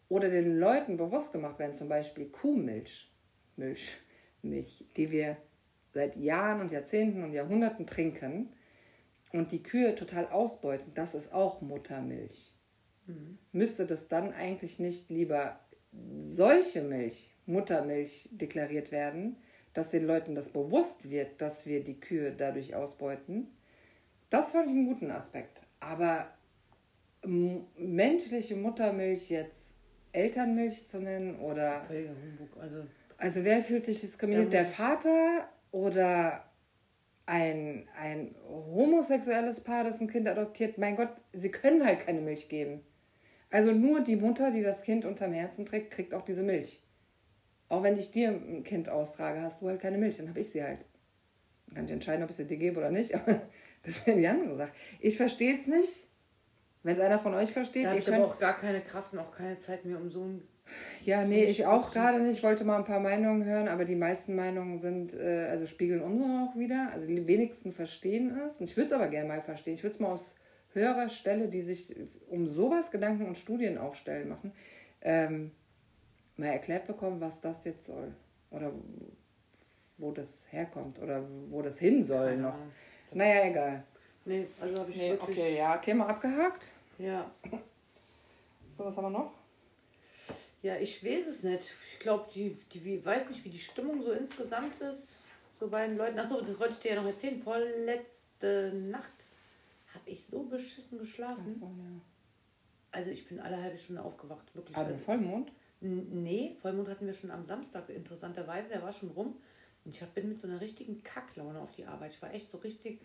oder 0.07 0.29
den 0.29 0.59
Leuten 0.59 0.97
bewusst 0.97 1.33
gemacht 1.33 1.57
werden, 1.57 1.73
zum 1.73 1.89
Beispiel 1.89 2.27
Kuhmilch, 2.27 3.11
Milch, 3.55 3.97
Milch, 4.43 4.87
die 4.95 5.11
wir 5.11 5.37
seit 5.93 6.15
Jahren 6.15 6.61
und 6.61 6.71
Jahrzehnten 6.71 7.23
und 7.23 7.33
Jahrhunderten 7.33 7.87
trinken 7.87 8.53
und 9.33 9.51
die 9.51 9.63
Kühe 9.63 9.95
total 9.95 10.27
ausbeuten, 10.27 10.91
das 10.93 11.15
ist 11.15 11.33
auch 11.33 11.61
Muttermilch. 11.61 12.53
Müsste 13.51 13.87
das 13.87 14.07
dann 14.07 14.31
eigentlich 14.33 14.77
nicht 14.77 15.09
lieber 15.09 15.59
solche 16.19 16.81
Milch, 16.83 17.31
Muttermilch, 17.47 18.29
deklariert 18.31 18.91
werden, 18.91 19.37
dass 19.73 19.89
den 19.89 20.05
Leuten 20.05 20.35
das 20.35 20.49
bewusst 20.49 21.09
wird, 21.09 21.41
dass 21.41 21.65
wir 21.65 21.83
die 21.83 21.99
Kühe 21.99 22.31
dadurch 22.31 22.75
ausbeuten? 22.75 23.47
Das 24.29 24.51
fand 24.51 24.67
ich 24.67 24.73
einen 24.73 24.87
guten 24.87 25.11
Aspekt. 25.11 25.64
Aber 25.89 26.27
menschliche 27.77 28.55
Muttermilch 28.55 29.29
jetzt 29.29 29.73
Elternmilch 30.11 30.87
zu 30.87 30.99
nennen 30.99 31.39
oder 31.39 31.83
Völliger 31.87 32.11
Humbug. 32.11 32.57
Also, 32.59 32.83
also 33.17 33.43
wer 33.43 33.61
fühlt 33.61 33.85
sich 33.85 34.01
diskriminiert? 34.01 34.53
Der 34.53 34.63
muss- 34.63 34.73
Vater 34.73 35.49
oder 35.71 36.43
ein, 37.25 37.87
ein 37.99 38.35
homosexuelles 38.47 39.61
Paar, 39.61 39.83
das 39.83 39.99
ein 39.99 40.07
Kind 40.07 40.27
adoptiert? 40.27 40.77
Mein 40.77 40.95
Gott, 40.95 41.09
sie 41.33 41.51
können 41.51 41.85
halt 41.85 41.99
keine 42.01 42.21
Milch 42.21 42.49
geben. 42.49 42.81
Also 43.51 43.71
nur 43.71 44.01
die 44.01 44.15
Mutter, 44.15 44.51
die 44.51 44.61
das 44.63 44.83
Kind 44.83 45.05
unterm 45.05 45.33
Herzen 45.33 45.65
trägt, 45.65 45.91
kriegt 45.91 46.13
auch 46.13 46.23
diese 46.23 46.43
Milch. 46.43 46.81
Auch 47.67 47.83
wenn 47.83 47.97
ich 47.97 48.11
dir 48.11 48.29
ein 48.29 48.63
Kind 48.63 48.89
austrage, 48.89 49.41
hast 49.41 49.61
du 49.61 49.67
halt 49.67 49.81
keine 49.81 49.97
Milch, 49.97 50.17
dann 50.17 50.29
habe 50.29 50.39
ich 50.39 50.49
sie 50.49 50.63
halt. 50.63 50.85
Kann 51.73 51.85
ich 51.85 51.91
entscheiden, 51.91 52.23
ob 52.23 52.29
ich 52.29 52.35
sie 52.35 52.45
dir 52.45 52.57
gebe 52.57 52.79
oder 52.79 52.91
nicht, 52.91 53.13
aber 53.15 53.41
das 53.83 53.97
ist 53.97 54.07
ja 54.07 54.15
die 54.15 54.27
andere 54.27 54.55
Sache. 54.55 54.71
Ich 54.99 55.17
verstehe 55.17 55.53
es 55.53 55.67
nicht. 55.67 56.07
Wenn 56.83 56.95
es 56.95 57.01
einer 57.01 57.17
von 57.17 57.33
euch 57.33 57.51
versteht, 57.51 57.85
da 57.85 57.89
habe 57.89 57.97
ihr 57.97 58.01
ich 58.01 58.05
könnt... 58.05 58.17
aber 58.17 58.27
auch 58.27 58.39
gar 58.39 58.57
keine 58.57 58.79
Kraft 58.81 59.11
und 59.13 59.19
auch 59.19 59.33
keine 59.33 59.57
Zeit 59.57 59.85
mehr, 59.85 59.97
um 59.97 60.11
so 60.11 60.23
ein. 60.23 60.43
Ja, 61.03 61.25
nee, 61.25 61.43
ich 61.43 61.61
ich 61.61 61.65
auch 61.65 61.87
auch 61.87 61.91
gerade 61.91 62.21
nicht. 62.21 62.37
Ich 62.37 62.43
wollte 62.43 62.63
mal 62.63 62.77
ein 62.77 62.85
paar 62.85 62.99
Meinungen 62.99 63.43
hören, 63.43 63.67
aber 63.67 63.85
die 63.85 63.95
meisten 63.95 64.35
Meinungen 64.35 64.77
sind, 64.77 65.15
äh, 65.15 65.47
also 65.49 65.65
spiegeln 65.65 66.01
unsere 66.01 66.47
auch 66.47 66.55
wieder. 66.55 66.89
Also 66.93 67.07
die 67.07 67.25
wenigsten 67.25 67.71
verstehen 67.71 68.37
es. 68.45 68.59
Und 68.59 68.69
ich 68.69 68.77
würde 68.77 68.87
es 68.87 68.93
aber 68.93 69.07
gerne 69.07 69.27
mal 69.27 69.41
verstehen. 69.41 69.73
Ich 69.73 69.83
würde 69.83 69.95
es 69.95 69.99
mal 69.99 70.11
aus 70.11 70.35
höherer 70.75 71.09
Stelle, 71.09 71.47
die 71.47 71.61
sich 71.61 71.95
um 72.27 72.45
sowas 72.45 72.91
Gedanken 72.91 73.25
und 73.25 73.37
Studien 73.37 73.77
aufstellen 73.77 74.29
machen, 74.29 74.51
ähm, 75.01 75.51
mal 76.35 76.47
erklärt 76.47 76.85
bekommen, 76.85 77.21
was 77.21 77.41
das 77.41 77.63
jetzt 77.63 77.85
soll. 77.85 78.13
Oder 78.51 78.71
wo 79.97 80.11
das 80.11 80.45
herkommt 80.51 80.99
oder 80.99 81.23
wo 81.49 81.61
das 81.61 81.79
hin 81.79 82.03
soll 82.03 82.29
Keine 82.29 82.41
noch. 82.41 82.55
Naja, 83.11 83.45
egal. 83.45 83.83
Nee, 84.25 84.47
also 84.59 84.81
habe 84.81 84.91
ich 84.91 84.97
Nee, 84.97 85.11
wirklich. 85.11 85.37
okay, 85.37 85.57
ja. 85.57 85.77
Thema 85.77 86.07
abgehakt. 86.07 86.65
Ja. 86.97 87.29
So, 88.77 88.85
was 88.85 88.95
haben 88.97 89.05
wir 89.05 89.09
noch? 89.11 89.31
Ja, 90.61 90.75
ich 90.77 91.03
weiß 91.03 91.27
es 91.27 91.43
nicht. 91.43 91.71
Ich 91.93 91.99
glaube, 91.99 92.27
die, 92.33 92.57
die, 92.73 92.83
wie, 92.83 93.05
weiß 93.05 93.29
nicht, 93.29 93.43
wie 93.45 93.49
die 93.49 93.59
Stimmung 93.59 94.01
so 94.01 94.11
insgesamt 94.11 94.81
ist. 94.81 95.17
So 95.59 95.67
bei 95.69 95.87
den 95.87 95.95
Leuten. 95.95 96.17
Achso, 96.17 96.41
das 96.41 96.59
wollte 96.59 96.73
ich 96.73 96.79
dir 96.79 96.95
ja 96.95 97.01
noch 97.01 97.07
erzählen. 97.07 97.41
Vorletzte 97.41 98.73
Nacht 98.73 99.13
habe 99.93 100.09
ich 100.09 100.25
so 100.25 100.43
beschissen 100.43 100.97
geschlafen. 100.97 101.43
Achso, 101.45 101.65
ja. 101.77 102.01
Also 102.91 103.11
ich 103.11 103.27
bin 103.27 103.39
alle 103.39 103.61
halbe 103.61 103.77
Stunde 103.77 104.01
aufgewacht. 104.03 104.53
Wirklich. 104.55 104.75
Aber 104.75 104.87
Also, 104.87 104.97
Vollmond? 104.99 105.51
Nee, 105.81 106.55
Vollmond 106.61 106.89
hatten 106.89 107.05
wir 107.05 107.13
schon 107.13 107.29
am 107.31 107.45
Samstag, 107.45 107.89
interessanterweise, 107.89 108.69
der 108.69 108.81
war 108.81 108.91
schon 108.91 109.09
rum. 109.11 109.35
Und 109.85 109.95
ich 109.95 110.01
hab, 110.01 110.13
bin 110.15 110.27
mit 110.27 110.41
so 110.41 110.47
einer 110.47 110.59
richtigen 110.59 111.03
Kacklaune 111.03 111.59
auf 111.59 111.71
die 111.71 111.85
Arbeit. 111.85 112.13
Ich 112.13 112.21
war 112.21 112.33
echt 112.33 112.49
so 112.49 112.57
richtig, 112.57 112.99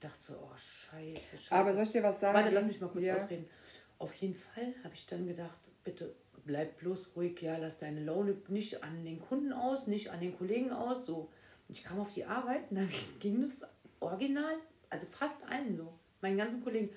dachte 0.00 0.22
so, 0.22 0.34
oh 0.34 0.56
scheiße, 0.56 1.38
scheiße. 1.38 1.52
Aber 1.52 1.72
soll 1.74 1.84
ich 1.84 1.92
dir 1.92 2.02
was 2.02 2.20
sagen? 2.20 2.34
Warte, 2.34 2.50
lass 2.50 2.66
mich 2.66 2.80
mal 2.80 2.88
kurz 2.88 3.04
ja. 3.04 3.16
ausreden. 3.16 3.48
Auf 3.98 4.14
jeden 4.14 4.34
Fall 4.34 4.74
habe 4.84 4.94
ich 4.94 5.06
dann 5.06 5.26
gedacht, 5.26 5.58
bitte 5.82 6.14
bleib 6.44 6.78
bloß 6.78 7.10
ruhig, 7.16 7.40
ja, 7.42 7.56
lass 7.56 7.78
deine 7.78 8.04
Laune 8.04 8.36
nicht 8.48 8.82
an 8.82 9.04
den 9.04 9.20
Kunden 9.20 9.52
aus, 9.52 9.86
nicht 9.86 10.10
an 10.10 10.20
den 10.20 10.36
Kollegen 10.36 10.72
aus. 10.72 11.06
So. 11.06 11.30
Und 11.68 11.76
ich 11.76 11.84
kam 11.84 12.00
auf 12.00 12.12
die 12.12 12.24
Arbeit 12.24 12.70
und 12.70 12.76
dann 12.76 12.88
ging 13.20 13.40
das 13.40 13.62
original, 14.00 14.54
also 14.90 15.06
fast 15.06 15.42
allen 15.44 15.76
so, 15.76 15.92
meinen 16.20 16.36
ganzen 16.36 16.62
Kollegen. 16.62 16.90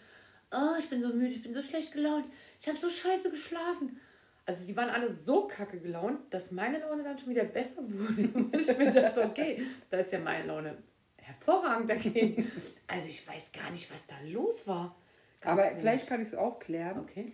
Oh, 0.51 0.75
ich 0.79 0.89
bin 0.89 1.01
so 1.01 1.09
müde, 1.09 1.33
ich 1.33 1.41
bin 1.41 1.53
so 1.53 1.61
schlecht 1.61 1.91
gelaunt, 1.91 2.25
ich 2.59 2.67
habe 2.67 2.77
so 2.77 2.89
scheiße 2.89 3.29
geschlafen. 3.31 3.99
Also 4.45 4.65
die 4.67 4.75
waren 4.75 4.89
alle 4.89 5.11
so 5.13 5.47
kacke 5.47 5.79
gelaunt, 5.79 6.19
dass 6.29 6.51
meine 6.51 6.79
Laune 6.79 7.03
dann 7.03 7.17
schon 7.17 7.29
wieder 7.29 7.45
besser 7.45 7.81
wurde. 7.87 8.29
Und 8.33 8.55
ich 8.55 8.77
mir 8.77 8.91
dachte, 8.91 9.23
okay, 9.23 9.63
da 9.89 9.97
ist 9.97 10.11
ja 10.11 10.19
meine 10.19 10.45
Laune 10.45 10.77
hervorragend 11.17 11.89
dagegen. 11.89 12.51
Also 12.85 13.07
ich 13.07 13.27
weiß 13.27 13.51
gar 13.53 13.71
nicht, 13.71 13.91
was 13.91 14.05
da 14.05 14.15
los 14.27 14.67
war. 14.67 14.95
Ganz 15.41 15.51
Aber 15.51 15.63
komisch. 15.63 15.79
vielleicht 15.79 16.07
kann 16.07 16.21
ich 16.21 16.27
es 16.27 16.35
aufklären. 16.35 16.99
Okay. 16.99 17.31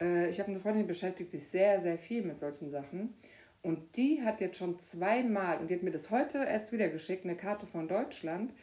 Äh, 0.00 0.30
ich 0.30 0.40
habe 0.40 0.50
eine 0.50 0.60
Freundin, 0.60 0.84
die 0.84 0.88
beschäftigt 0.88 1.30
sich 1.32 1.46
sehr, 1.48 1.82
sehr 1.82 1.98
viel 1.98 2.22
mit 2.22 2.40
solchen 2.40 2.70
Sachen. 2.70 3.14
Und 3.62 3.96
die 3.96 4.22
hat 4.22 4.40
jetzt 4.40 4.56
schon 4.56 4.78
zweimal, 4.78 5.58
und 5.58 5.68
die 5.68 5.74
hat 5.74 5.82
mir 5.82 5.90
das 5.90 6.10
heute 6.10 6.38
erst 6.38 6.72
wieder 6.72 6.88
geschickt, 6.88 7.24
eine 7.24 7.36
Karte 7.36 7.66
von 7.66 7.88
Deutschland. 7.88 8.54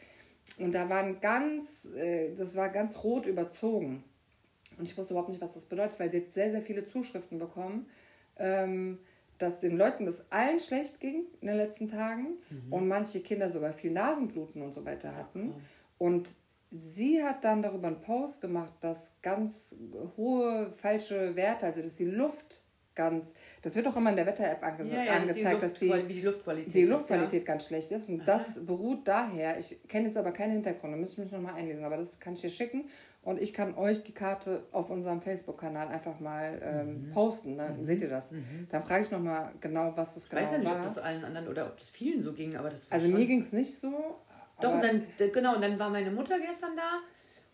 Und 0.58 0.72
da 0.72 0.88
waren 0.88 1.20
ganz, 1.20 1.84
äh, 1.94 2.34
das 2.34 2.56
war 2.56 2.68
ganz 2.68 3.02
rot 3.04 3.26
überzogen. 3.26 4.02
Und 4.80 4.86
ich 4.86 4.96
wusste 4.96 5.14
überhaupt 5.14 5.28
nicht, 5.28 5.40
was 5.40 5.54
das 5.54 5.66
bedeutet, 5.66 6.00
weil 6.00 6.10
sie 6.10 6.22
hat 6.22 6.32
sehr, 6.32 6.50
sehr 6.50 6.62
viele 6.62 6.86
Zuschriften 6.86 7.38
bekommen, 7.38 7.86
ähm, 8.38 8.98
dass 9.38 9.60
den 9.60 9.76
Leuten 9.76 10.06
das 10.06 10.24
allen 10.30 10.58
schlecht 10.58 11.00
ging 11.00 11.24
in 11.40 11.48
den 11.48 11.56
letzten 11.56 11.88
Tagen 11.88 12.38
mhm. 12.50 12.72
und 12.72 12.88
manche 12.88 13.20
Kinder 13.20 13.50
sogar 13.50 13.72
viel 13.72 13.90
Nasenbluten 13.90 14.62
und 14.62 14.74
so 14.74 14.84
weiter 14.84 15.14
hatten. 15.14 15.54
Und 15.98 16.30
sie 16.70 17.22
hat 17.22 17.44
dann 17.44 17.62
darüber 17.62 17.88
einen 17.88 18.00
Post 18.00 18.40
gemacht, 18.40 18.72
dass 18.80 19.10
ganz 19.22 19.74
hohe 20.16 20.72
falsche 20.76 21.36
Werte, 21.36 21.66
also 21.66 21.82
dass 21.82 21.94
die 21.96 22.04
Luft 22.04 22.62
ganz, 22.94 23.32
das 23.62 23.74
wird 23.74 23.86
auch 23.86 23.96
immer 23.96 24.10
in 24.10 24.16
der 24.16 24.26
Wetter-App 24.26 24.62
ange 24.62 24.90
ja, 24.90 25.04
ja, 25.04 25.12
angezeigt, 25.14 25.62
dass 25.62 25.74
die, 25.74 25.88
dass 25.88 26.06
die, 26.06 26.14
die 26.14 26.20
Luftqualität, 26.20 26.74
die 26.74 26.84
Luftqualität 26.84 27.42
ist, 27.42 27.48
ja. 27.48 27.54
ganz 27.54 27.66
schlecht 27.66 27.92
ist. 27.92 28.08
Und 28.08 28.20
Aha. 28.22 28.26
das 28.26 28.64
beruht 28.64 29.06
daher, 29.06 29.58
ich 29.58 29.80
kenne 29.88 30.06
jetzt 30.06 30.16
aber 30.16 30.32
keinen 30.32 30.52
Hintergrund, 30.52 30.92
da 30.92 30.96
müsste 30.96 31.20
ich 31.20 31.24
mich 31.24 31.32
nochmal 31.32 31.54
einlesen, 31.54 31.84
aber 31.84 31.96
das 31.96 32.18
kann 32.20 32.34
ich 32.34 32.40
dir 32.40 32.50
schicken. 32.50 32.84
Und 33.22 33.40
ich 33.40 33.52
kann 33.52 33.74
euch 33.74 34.02
die 34.02 34.12
Karte 34.12 34.64
auf 34.72 34.88
unserem 34.88 35.20
Facebook-Kanal 35.20 35.88
einfach 35.88 36.20
mal 36.20 36.60
ähm, 36.64 37.08
mhm. 37.08 37.12
posten. 37.12 37.58
Dann 37.58 37.80
mhm. 37.80 37.84
seht 37.84 38.00
ihr 38.00 38.08
das. 38.08 38.32
Mhm. 38.32 38.66
Dann 38.70 38.82
frage 38.82 39.04
ich 39.04 39.10
nochmal 39.10 39.52
genau, 39.60 39.92
was 39.94 40.14
das 40.14 40.24
ich 40.24 40.30
genau 40.30 40.42
war. 40.42 40.48
Ich 40.48 40.54
weiß 40.54 40.64
ja 40.64 40.70
nicht, 40.70 40.80
war. 40.80 40.88
ob 40.88 40.94
das 40.94 41.04
allen 41.04 41.24
anderen 41.24 41.48
oder 41.48 41.66
ob 41.66 41.78
das 41.78 41.90
vielen 41.90 42.22
so 42.22 42.32
ging, 42.32 42.56
aber 42.56 42.70
das 42.70 42.90
Also 42.90 43.08
mir 43.08 43.26
ging 43.26 43.40
es 43.40 43.52
nicht 43.52 43.78
so. 43.78 44.20
Doch, 44.60 44.74
und 44.74 44.82
dann, 44.82 45.02
genau, 45.32 45.54
und 45.54 45.62
dann 45.62 45.78
war 45.78 45.90
meine 45.90 46.10
Mutter 46.10 46.38
gestern 46.38 46.76
da 46.76 47.00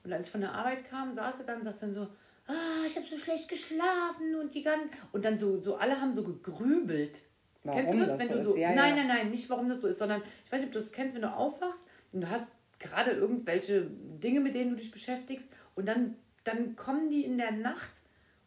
und 0.07 0.12
als 0.12 0.26
ich 0.26 0.33
von 0.33 0.40
der 0.40 0.52
Arbeit 0.52 0.88
kam, 0.88 1.12
saß 1.12 1.38
sie 1.38 1.44
dann 1.44 1.59
und 1.59 1.64
sagt 1.64 1.83
dann 1.83 1.92
so, 1.92 2.02
ah, 2.46 2.87
ich 2.87 2.94
habe 2.94 3.07
so 3.11 3.16
schlecht 3.16 3.48
geschlafen 3.48 4.37
und 4.40 4.55
die 4.55 4.62
ganzen. 4.62 4.88
Und 5.11 5.24
dann 5.24 5.37
so, 5.37 5.61
so 5.61 5.76
alle 5.76 6.00
haben 6.00 6.14
so 6.14 6.22
gegrübelt. 6.22 7.22
Warum 7.64 7.81
kennst 7.81 7.94
du 7.94 7.98
das, 7.98 8.11
das 8.11 8.20
wenn 8.20 8.29
so 8.29 8.35
du 8.35 8.44
so. 8.44 8.57
Ja, 8.57 8.72
nein, 8.72 8.94
nein, 8.94 9.09
nein, 9.09 9.31
nicht 9.33 9.50
warum 9.50 9.68
das 9.68 9.81
so 9.81 9.88
ist, 9.88 9.98
sondern 9.98 10.22
ich 10.44 10.52
weiß 10.52 10.61
nicht, 10.61 10.68
ob 10.68 10.74
du 10.74 10.79
das 10.79 10.92
kennst, 10.92 11.16
wenn 11.16 11.22
du 11.22 11.33
aufwachst 11.33 11.85
und 12.12 12.20
du 12.20 12.31
hast 12.31 12.46
gerade 12.78 13.12
irgendwelche 13.12 13.82
Dinge, 14.22 14.40
mit 14.40 14.54
denen 14.54 14.70
du 14.70 14.76
dich 14.76 14.90
beschäftigst 14.90 15.48
und 15.74 15.86
dann, 15.86 16.16
dann 16.44 16.76
kommen 16.76 17.10
die 17.10 17.24
in 17.24 17.38
der 17.38 17.52
Nacht 17.52 17.92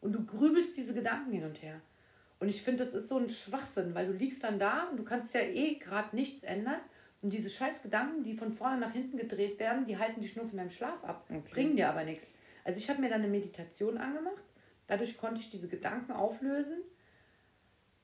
und 0.02 0.14
du 0.14 0.26
grübelst 0.26 0.78
diese 0.78 0.94
Gedanken 0.94 1.32
hin 1.32 1.44
und 1.44 1.62
her. 1.62 1.82
Und 2.40 2.48
ich 2.48 2.62
finde, 2.62 2.84
das 2.84 2.94
ist 2.94 3.10
so 3.10 3.18
ein 3.18 3.30
Schwachsinn, 3.30 3.94
weil 3.96 4.08
du 4.08 4.14
liegst 4.14 4.44
dann 4.44 4.60
da 4.60 4.86
und 4.90 4.98
du 4.98 5.04
kannst 5.04 5.34
ja 5.34 5.42
eh 5.42 5.76
gerade 5.76 6.16
nichts 6.16 6.44
ändern. 6.44 6.80
Und 7.22 7.34
diese 7.34 7.50
scheiß 7.50 7.84
Gedanken, 7.84 8.24
die 8.24 8.34
von 8.34 8.54
vorne 8.54 8.78
nach 8.78 8.94
hinten 8.94 9.18
gedreht 9.18 9.60
werden, 9.60 9.86
die 9.86 9.98
halten 9.98 10.22
dich 10.22 10.38
nur 10.38 10.48
von 10.48 10.58
deinem 10.58 10.70
Schlaf 10.70 11.04
ab, 11.04 11.26
okay. 11.30 11.42
bringen 11.52 11.76
dir 11.76 11.90
aber 11.90 12.06
nichts. 12.06 12.30
Also 12.64 12.80
ich 12.80 12.90
habe 12.90 13.02
mir 13.02 13.10
dann 13.10 13.22
eine 13.22 13.32
Meditation 13.32 13.98
angemacht. 13.98 14.42
Dadurch 14.88 15.18
konnte 15.18 15.42
ich 15.42 15.50
diese 15.50 15.68
Gedanken 15.68 16.14
auflösen. 16.14 16.78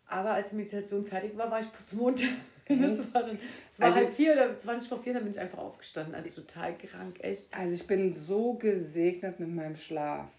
Aber 0.05 0.31
als 0.31 0.49
die 0.49 0.55
Meditation 0.55 1.05
fertig 1.05 1.38
war, 1.38 1.49
war 1.49 1.61
ich 1.61 1.71
putzmunter. 1.71 2.25
Das 2.67 3.13
war, 3.13 3.23
dann, 3.23 3.38
es 3.71 3.80
war 3.80 3.88
also, 3.88 3.99
halt 3.99 4.13
vier 4.13 4.34
oder 4.34 4.58
20 4.58 4.89
vor 4.89 5.01
vier, 5.01 5.13
dann 5.13 5.23
bin 5.23 5.34
ich 5.34 5.39
einfach 5.39 5.60
aufgestanden. 5.60 6.15
Also 6.15 6.41
total 6.41 6.75
krank, 6.78 7.17
echt. 7.19 7.56
Also 7.56 7.75
ich 7.75 7.86
bin 7.86 8.12
so 8.12 8.54
gesegnet 8.54 9.39
mit 9.39 9.49
meinem 9.49 9.75
Schlaf. 9.75 10.30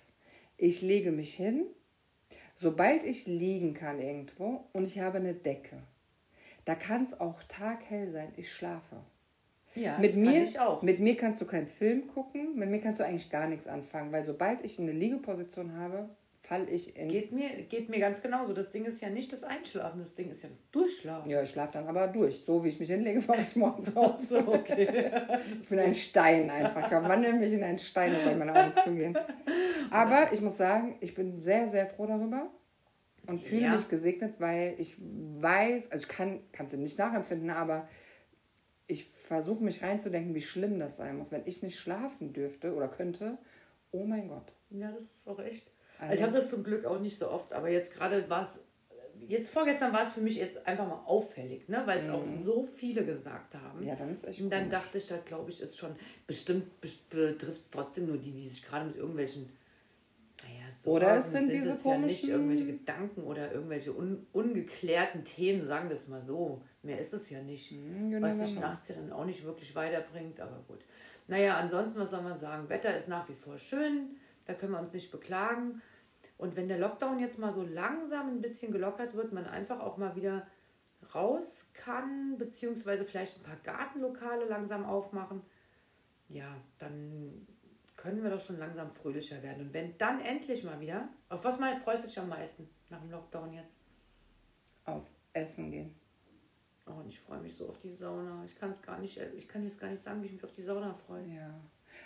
Ich 0.57 0.83
lege 0.83 1.13
mich 1.13 1.35
hin, 1.35 1.67
sobald 2.57 3.05
ich 3.05 3.27
liegen 3.27 3.75
kann 3.75 4.01
irgendwo 4.01 4.65
und 4.73 4.85
ich 4.85 4.99
habe 4.99 5.19
eine 5.19 5.35
Decke. 5.35 5.77
Da 6.65 6.75
kann 6.75 7.05
es 7.05 7.21
auch 7.21 7.41
taghell 7.45 8.11
sein, 8.11 8.33
ich 8.37 8.53
schlafe. 8.53 8.97
Ja, 9.77 9.99
mit 9.99 10.17
mir, 10.17 10.43
ich 10.43 10.59
auch. 10.59 10.83
Mit 10.83 11.01
mir 11.01 11.17
kannst 11.17 11.41
du 11.41 11.45
keinen 11.45 11.67
Film 11.69 12.09
gucken, 12.09 12.57
mit 12.59 12.69
mir 12.71 12.81
kannst 12.81 12.99
du 12.99 13.05
eigentlich 13.05 13.31
gar 13.31 13.47
nichts 13.47 13.67
anfangen, 13.67 14.11
weil 14.11 14.25
sobald 14.25 14.65
ich 14.65 14.81
eine 14.81 14.91
Liegeposition 14.91 15.77
habe, 15.77 16.09
falle 16.47 16.71
ich 16.71 16.97
ins... 16.97 17.13
Geht 17.13 17.33
mir, 17.33 17.49
geht 17.69 17.89
mir 17.89 17.99
ganz 17.99 18.23
genauso. 18.23 18.53
Das 18.53 18.71
Ding 18.71 18.85
ist 18.85 19.01
ja 19.01 19.11
nicht 19.11 19.33
das 19.33 19.43
Einschlafen, 19.43 20.01
das 20.01 20.15
Ding 20.15 20.31
ist 20.31 20.43
ja 20.43 20.49
das 20.49 20.59
Durchschlafen. 20.71 21.31
Ja, 21.31 21.43
ich 21.43 21.51
schlafe 21.51 21.73
dann 21.75 21.89
aber 21.89 22.07
durch. 22.07 22.45
So 22.45 22.63
wie 22.63 22.69
ich 22.69 22.79
mich 22.79 22.89
hinlege, 22.89 23.21
fahre 23.23 23.43
ich 23.43 23.57
morgens 23.57 23.95
auf. 23.97 24.21
so, 24.21 24.39
okay. 24.39 25.11
ich 25.61 25.69
bin 25.69 25.79
ein 25.79 25.95
Stein 25.95 26.49
einfach. 26.49 26.83
Ich 26.83 26.89
verwandle 26.89 27.33
mich 27.35 27.53
in 27.53 27.65
einen 27.65 27.79
Stein, 27.79 28.15
wenn 28.25 28.39
meine 28.39 28.55
Augen 28.55 28.73
zugehen. 28.83 29.19
Aber 29.91 30.33
ich 30.33 30.41
muss 30.41 30.57
sagen, 30.57 30.97
ich 31.01 31.15
bin 31.15 31.41
sehr, 31.41 31.69
sehr 31.69 31.87
froh 31.87 32.07
darüber 32.07 32.51
und 33.27 33.41
fühle 33.41 33.63
ja. 33.63 33.73
mich 33.73 33.89
gesegnet, 33.89 34.35
weil 34.39 34.75
ich 34.79 34.97
weiß, 34.99 35.91
also 35.91 36.07
ich 36.09 36.09
kann 36.09 36.41
es 36.59 36.73
nicht 36.75 36.99
nachempfinden, 36.99 37.51
aber 37.51 37.89
ich 38.87 39.05
versuche 39.05 39.65
mich 39.65 39.83
reinzudenken, 39.83 40.35
wie 40.35 40.41
schlimm 40.41 40.79
das 40.79 40.97
sein 40.97 41.19
muss, 41.19 41.33
wenn 41.33 41.43
ich 41.45 41.63
nicht 41.63 41.77
schlafen 41.77 42.33
dürfte 42.33 42.73
oder 42.75 42.87
könnte. 42.87 43.37
Oh 43.91 44.05
mein 44.05 44.29
Gott. 44.29 44.53
Ja, 44.71 44.93
das 44.93 45.03
ist 45.03 45.29
auch 45.29 45.41
echt. 45.41 45.73
Also, 45.99 46.15
ich 46.15 46.23
habe 46.23 46.33
das 46.33 46.51
zum 46.51 46.63
Glück 46.65 46.85
auch 46.85 47.01
nicht 47.01 47.19
so 47.19 47.31
oft, 47.31 47.53
aber 47.53 47.69
jetzt 47.69 47.95
gerade 47.95 48.29
war 48.29 48.43
es, 48.43 48.61
jetzt 49.29 49.51
vorgestern 49.51 49.93
war 49.93 50.03
es 50.03 50.13
für 50.13 50.21
mich 50.21 50.37
jetzt 50.37 50.67
einfach 50.67 50.87
mal 50.87 51.03
auffällig, 51.07 51.69
ne? 51.69 51.83
weil 51.87 52.01
es 52.01 52.09
mhm. 52.09 52.15
auch 52.15 52.25
so 52.45 52.67
viele 52.67 53.05
gesagt 53.05 53.55
haben. 53.55 53.83
Ja, 53.85 53.95
dann 53.97 54.13
ist 54.13 54.27
echt 54.27 54.41
Und 54.41 54.51
dann 54.51 54.65
komisch. 54.65 54.79
dachte 54.79 54.99
ich, 54.99 55.07
da 55.07 55.17
glaube 55.19 55.51
ich, 55.51 55.61
ist 55.61 55.79
schon, 55.79 55.97
bestimmt 56.27 56.81
betrifft 56.81 57.63
es 57.63 57.71
trotzdem 57.71 58.07
nur 58.07 58.19
die, 58.19 58.33
die 58.33 58.49
sich 58.49 58.65
gerade 58.65 58.87
mit 58.87 58.97
irgendwelchen 58.97 59.49
naja, 60.43 60.67
so 60.83 60.91
oder 60.91 61.19
es 61.19 61.31
sind, 61.31 61.51
sind 61.51 61.53
diese 61.53 61.71
komischen... 61.77 61.91
Ja 61.93 61.99
nicht 61.99 62.29
irgendwelche 62.29 62.67
Gedanken 62.67 63.23
oder 63.23 63.53
irgendwelche 63.53 63.93
un 63.93 64.27
ungeklärten 64.33 65.25
Themen, 65.25 65.67
sagen 65.67 65.89
wir 65.89 65.97
es 65.97 66.09
mal 66.09 66.23
so. 66.23 66.61
Mehr 66.83 66.99
ist 66.99 67.15
es 67.15 67.31
ja 67.31 67.41
nicht. 67.41 67.73
Mhm, 67.73 68.21
was 68.21 68.39
dich 68.39 68.59
nachts 68.59 68.89
ja 68.89 68.97
dann 68.97 69.13
auch 69.13 69.25
nicht 69.25 69.45
wirklich 69.45 69.75
weiterbringt, 69.75 70.41
aber 70.41 70.63
gut. 70.69 70.81
Naja, 71.27 71.57
ansonsten, 71.57 71.99
was 72.01 72.11
soll 72.11 72.23
man 72.23 72.39
sagen? 72.39 72.69
Wetter 72.69 72.97
ist 72.97 73.09
nach 73.09 73.29
wie 73.29 73.35
vor 73.35 73.59
schön. 73.59 74.17
Da 74.47 74.55
können 74.55 74.73
wir 74.73 74.81
uns 74.81 74.93
nicht 74.93 75.11
beklagen. 75.11 75.83
Und 76.39 76.57
wenn 76.57 76.69
der 76.69 76.79
Lockdown 76.79 77.19
jetzt 77.19 77.39
mal 77.39 77.53
so 77.53 77.63
langsam 77.63 78.29
ein 78.29 78.41
bisschen 78.41 78.73
gelockert 78.73 79.15
wird, 79.15 79.33
man 79.33 79.47
einfach 79.47 79.81
auch 79.81 79.97
mal 79.97 80.17
wieder 80.17 80.47
raus 81.15 81.67
kann, 81.73 82.37
beziehungsweise 82.39 83.05
vielleicht 83.05 83.39
ein 83.39 83.43
paar 83.43 83.57
Gartenlokale 83.57 84.47
langsam 84.47 84.85
aufmachen, 84.85 85.43
ja, 86.29 86.57
dann 86.79 87.47
können 87.97 88.23
wir 88.23 88.31
doch 88.31 88.41
schon 88.41 88.59
langsam 88.59 88.93
fröhlicher 88.93 89.43
werden. 89.43 89.67
Und 89.67 89.73
wenn 89.73 89.97
dann 89.99 90.21
endlich 90.21 90.65
mal 90.65 90.81
wieder, 90.81 91.09
auf 91.29 91.43
was 91.45 91.59
mal 91.59 91.79
freust 91.81 92.05
du 92.05 92.09
dich 92.09 92.19
am 92.19 92.29
meisten 92.29 92.69
nach 92.91 93.01
dem 93.01 93.11
Lockdown 93.11 93.53
jetzt? 93.53 93.75
Auf 94.85 95.05
Essen 95.33 95.71
gehen. 95.71 95.95
Oh, 96.87 97.01
und 97.01 97.09
ich 97.09 97.19
freue 97.19 97.41
mich 97.41 97.57
so 97.57 97.69
auf 97.69 97.79
die 97.81 97.93
Sauna. 97.93 98.45
Ich 98.45 98.57
kann 98.57 98.71
es 98.71 98.81
gar 98.81 98.99
nicht, 98.99 99.19
ich 99.37 99.49
kann 99.49 99.65
jetzt 99.65 99.81
gar 99.81 99.91
nicht 99.91 100.03
sagen, 100.03 100.23
wie 100.23 100.27
ich 100.27 100.33
mich 100.33 100.45
auf 100.45 100.53
die 100.53 100.63
Sauna 100.63 100.95
freue. 100.95 101.27
Ja. 101.27 101.53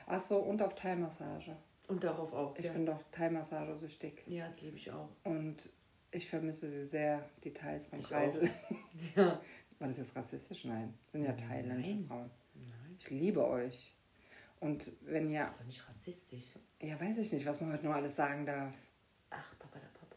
Achso, 0.07 0.39
und 0.39 0.63
auf 0.63 0.75
Teilmassage. 0.75 1.57
Und 1.91 2.05
darauf 2.05 2.33
auch. 2.33 2.57
Ich 2.57 2.67
ja. 2.67 2.73
bin 2.73 2.87
doch 2.87 3.03
Teilmassage 3.11 3.75
süchtig. 3.77 4.23
Ja, 4.29 4.49
das 4.49 4.61
liebe 4.61 4.77
ich 4.77 4.93
auch. 4.93 5.09
Und 5.25 5.69
ich 6.13 6.29
vermisse 6.29 6.71
sie 6.71 6.85
sehr, 6.85 7.29
die 7.43 7.53
Teils 7.53 7.89
vom 7.89 7.99
ich 7.99 8.07
Kreisel. 8.07 8.49
Ja. 9.17 9.41
War 9.81 9.89
das 9.89 9.97
jetzt 9.97 10.15
rassistisch? 10.15 10.67
Nein. 10.67 10.95
sind 11.09 11.25
ja 11.25 11.33
thailändische 11.33 12.07
Frauen. 12.07 12.31
Nein. 12.55 12.97
Ich 12.99 13.11
liebe 13.11 13.45
euch. 13.45 13.93
Und 14.61 14.93
wenn 15.01 15.31
ja. 15.31 15.43
Das 15.45 15.53
ist 15.53 15.61
doch 15.61 15.67
nicht 15.67 15.89
rassistisch. 15.89 16.45
Ja, 16.81 17.01
weiß 17.01 17.19
ich 17.19 17.33
nicht, 17.33 17.47
was 17.47 17.61
man 17.61 17.73
heute 17.73 17.87
nur 17.87 17.95
alles 17.95 18.15
sagen 18.15 18.47
darf. 18.47 18.75
Ach, 19.31 19.59
Papa, 19.59 19.79
der 19.79 19.89
Papa. 19.99 20.17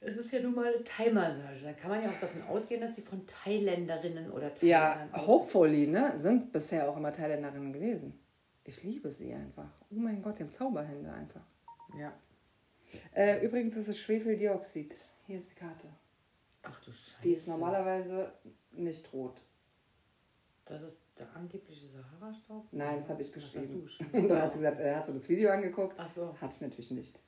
Es 0.00 0.16
ist 0.16 0.32
ja 0.32 0.40
nun 0.40 0.54
mal 0.54 0.74
eine 0.74 0.82
Thai-Massage. 0.82 1.62
Da 1.62 1.72
kann 1.74 1.90
man 1.90 2.02
ja 2.02 2.10
auch 2.10 2.20
davon 2.20 2.42
ausgehen, 2.42 2.80
dass 2.80 2.96
sie 2.96 3.02
von 3.02 3.24
Thailänderinnen 3.26 4.30
oder 4.30 4.52
Thailändern. 4.54 5.10
Ja, 5.12 5.26
hopefully, 5.26 5.86
ne? 5.86 6.18
Sind 6.18 6.52
bisher 6.52 6.88
auch 6.88 6.96
immer 6.96 7.12
Thailänderinnen 7.12 7.72
gewesen. 7.72 8.19
Ich 8.70 8.84
liebe 8.84 9.10
sie 9.10 9.34
einfach. 9.34 9.68
Oh 9.90 9.96
mein 9.96 10.22
Gott, 10.22 10.38
die 10.38 10.44
haben 10.44 10.52
Zauberhände 10.52 11.12
einfach. 11.12 11.42
Ja. 11.98 12.12
Äh, 13.12 13.44
übrigens 13.44 13.76
ist 13.76 13.88
es 13.88 13.98
Schwefeldioxid. 13.98 14.94
Hier 15.26 15.38
ist 15.38 15.50
die 15.50 15.56
Karte. 15.56 15.88
Ach 16.62 16.80
du 16.84 16.92
Scheiße. 16.92 17.22
Die 17.24 17.32
ist 17.32 17.48
normalerweise 17.48 18.32
nicht 18.70 19.12
rot. 19.12 19.42
Das 20.66 20.84
ist 20.84 21.00
der 21.18 21.34
angebliche 21.34 21.88
Sahara-Staub? 21.88 22.68
Nein, 22.70 22.98
das 23.00 23.08
habe 23.08 23.22
ich 23.22 23.32
geschrieben. 23.32 23.90
Und 24.12 24.28
dann 24.28 24.40
hat 24.40 24.52
sie 24.52 24.60
gesagt, 24.60 24.78
äh, 24.78 24.94
hast 24.94 25.08
du 25.08 25.14
das 25.14 25.28
Video 25.28 25.50
angeguckt? 25.50 25.96
Ach 25.98 26.08
so. 26.08 26.36
Hatte 26.40 26.54
ich 26.54 26.60
natürlich 26.60 26.92
nicht. 26.92 27.18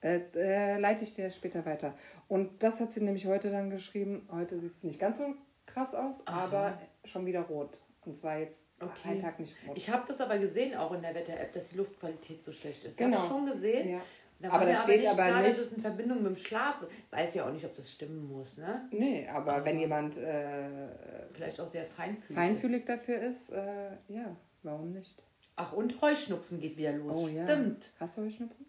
Äh, 0.00 0.22
äh, 0.34 0.78
leite 0.80 1.04
ich 1.04 1.14
dir 1.14 1.30
später 1.30 1.64
weiter. 1.64 1.96
Und 2.26 2.64
das 2.64 2.80
hat 2.80 2.92
sie 2.92 3.00
nämlich 3.00 3.26
heute 3.26 3.52
dann 3.52 3.70
geschrieben. 3.70 4.28
Heute 4.32 4.58
sieht 4.58 4.74
es 4.76 4.82
nicht 4.82 4.98
ganz 4.98 5.18
so 5.18 5.36
krass 5.66 5.94
aus, 5.94 6.16
Aha. 6.26 6.46
aber 6.46 6.78
schon 7.04 7.26
wieder 7.26 7.42
rot. 7.42 7.78
Und 8.06 8.16
zwar 8.16 8.38
jetzt 8.38 8.64
okay. 8.80 9.10
einen 9.10 9.22
Tag 9.22 9.38
nicht 9.40 9.56
rot. 9.66 9.76
Ich 9.76 9.88
habe 9.90 10.04
das 10.06 10.20
aber 10.20 10.38
gesehen 10.38 10.76
auch 10.76 10.92
in 10.92 11.02
der 11.02 11.14
Wetter-App, 11.14 11.52
dass 11.52 11.70
die 11.70 11.76
Luftqualität 11.76 12.42
so 12.42 12.52
schlecht 12.52 12.84
ist. 12.84 12.98
Genau. 12.98 13.16
Habe 13.16 13.26
ich 13.26 13.30
schon 13.30 13.46
gesehen. 13.46 13.90
Ja. 13.90 14.00
Da 14.40 14.50
aber 14.50 14.66
da 14.66 14.74
steht 14.74 15.06
aber 15.06 15.24
nicht, 15.24 15.32
aber 15.32 15.38
nicht. 15.40 15.50
Das 15.50 15.58
ist 15.58 15.72
in 15.74 15.80
Verbindung 15.80 16.18
mit 16.18 16.26
dem 16.26 16.36
Schlaf. 16.36 16.76
Weiß 17.10 17.34
ja 17.34 17.46
auch 17.46 17.52
nicht, 17.52 17.64
ob 17.64 17.74
das 17.74 17.90
stimmen 17.90 18.28
muss, 18.28 18.58
ne? 18.58 18.86
Nee, 18.90 19.28
aber, 19.28 19.54
aber 19.54 19.64
wenn 19.64 19.78
jemand. 19.78 20.18
Äh, 20.18 20.88
vielleicht 21.32 21.60
auch 21.60 21.68
sehr 21.68 21.86
feinfühlig. 21.86 22.36
Feinfühlig 22.36 22.80
ist. 22.80 22.88
dafür 22.88 23.18
ist, 23.20 23.50
äh, 23.50 23.92
ja, 24.08 24.36
warum 24.62 24.92
nicht? 24.92 25.22
Ach, 25.56 25.72
und 25.72 26.00
Heuschnupfen 26.02 26.60
geht 26.60 26.76
wieder 26.76 26.92
los. 26.92 27.16
Oh 27.16 27.28
ja. 27.28 27.44
Stimmt. 27.44 27.92
Hast 28.00 28.18
du 28.18 28.22
Heuschnupfen? 28.22 28.66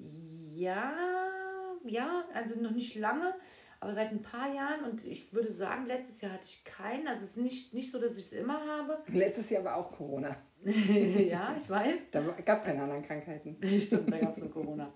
Ja, 0.56 0.94
ja, 1.84 2.26
also 2.34 2.56
noch 2.56 2.72
nicht 2.72 2.96
lange, 2.96 3.34
aber 3.80 3.94
seit 3.94 4.12
ein 4.12 4.22
paar 4.22 4.54
Jahren. 4.54 4.84
Und 4.86 5.04
ich 5.06 5.32
würde 5.34 5.52
sagen, 5.52 5.86
letztes 5.86 6.22
Jahr 6.22 6.34
hatte 6.34 6.46
ich 6.46 6.64
keinen. 6.64 7.08
Also 7.08 7.24
es 7.26 7.32
ist 7.32 7.38
nicht, 7.38 7.74
nicht 7.74 7.92
so, 7.92 8.00
dass 8.00 8.14
ich 8.18 8.26
es 8.26 8.34
immer 8.34 8.60
habe. 8.66 8.98
Letztes 9.12 9.50
Jahr 9.50 9.64
war 9.64 9.76
auch 9.78 9.92
Corona. 9.92 10.36
ja, 10.66 11.56
ich 11.58 11.70
weiß. 11.70 12.12
Da 12.12 12.22
gab 12.22 12.58
es 12.60 12.64
keine 12.64 12.82
anderen 12.84 13.04
Krankheiten. 13.04 13.58
Stimmt, 13.80 14.12
da 14.12 14.18
gab 14.20 14.32
es 14.32 14.38
nur 14.38 14.52
Corona. 14.52 14.92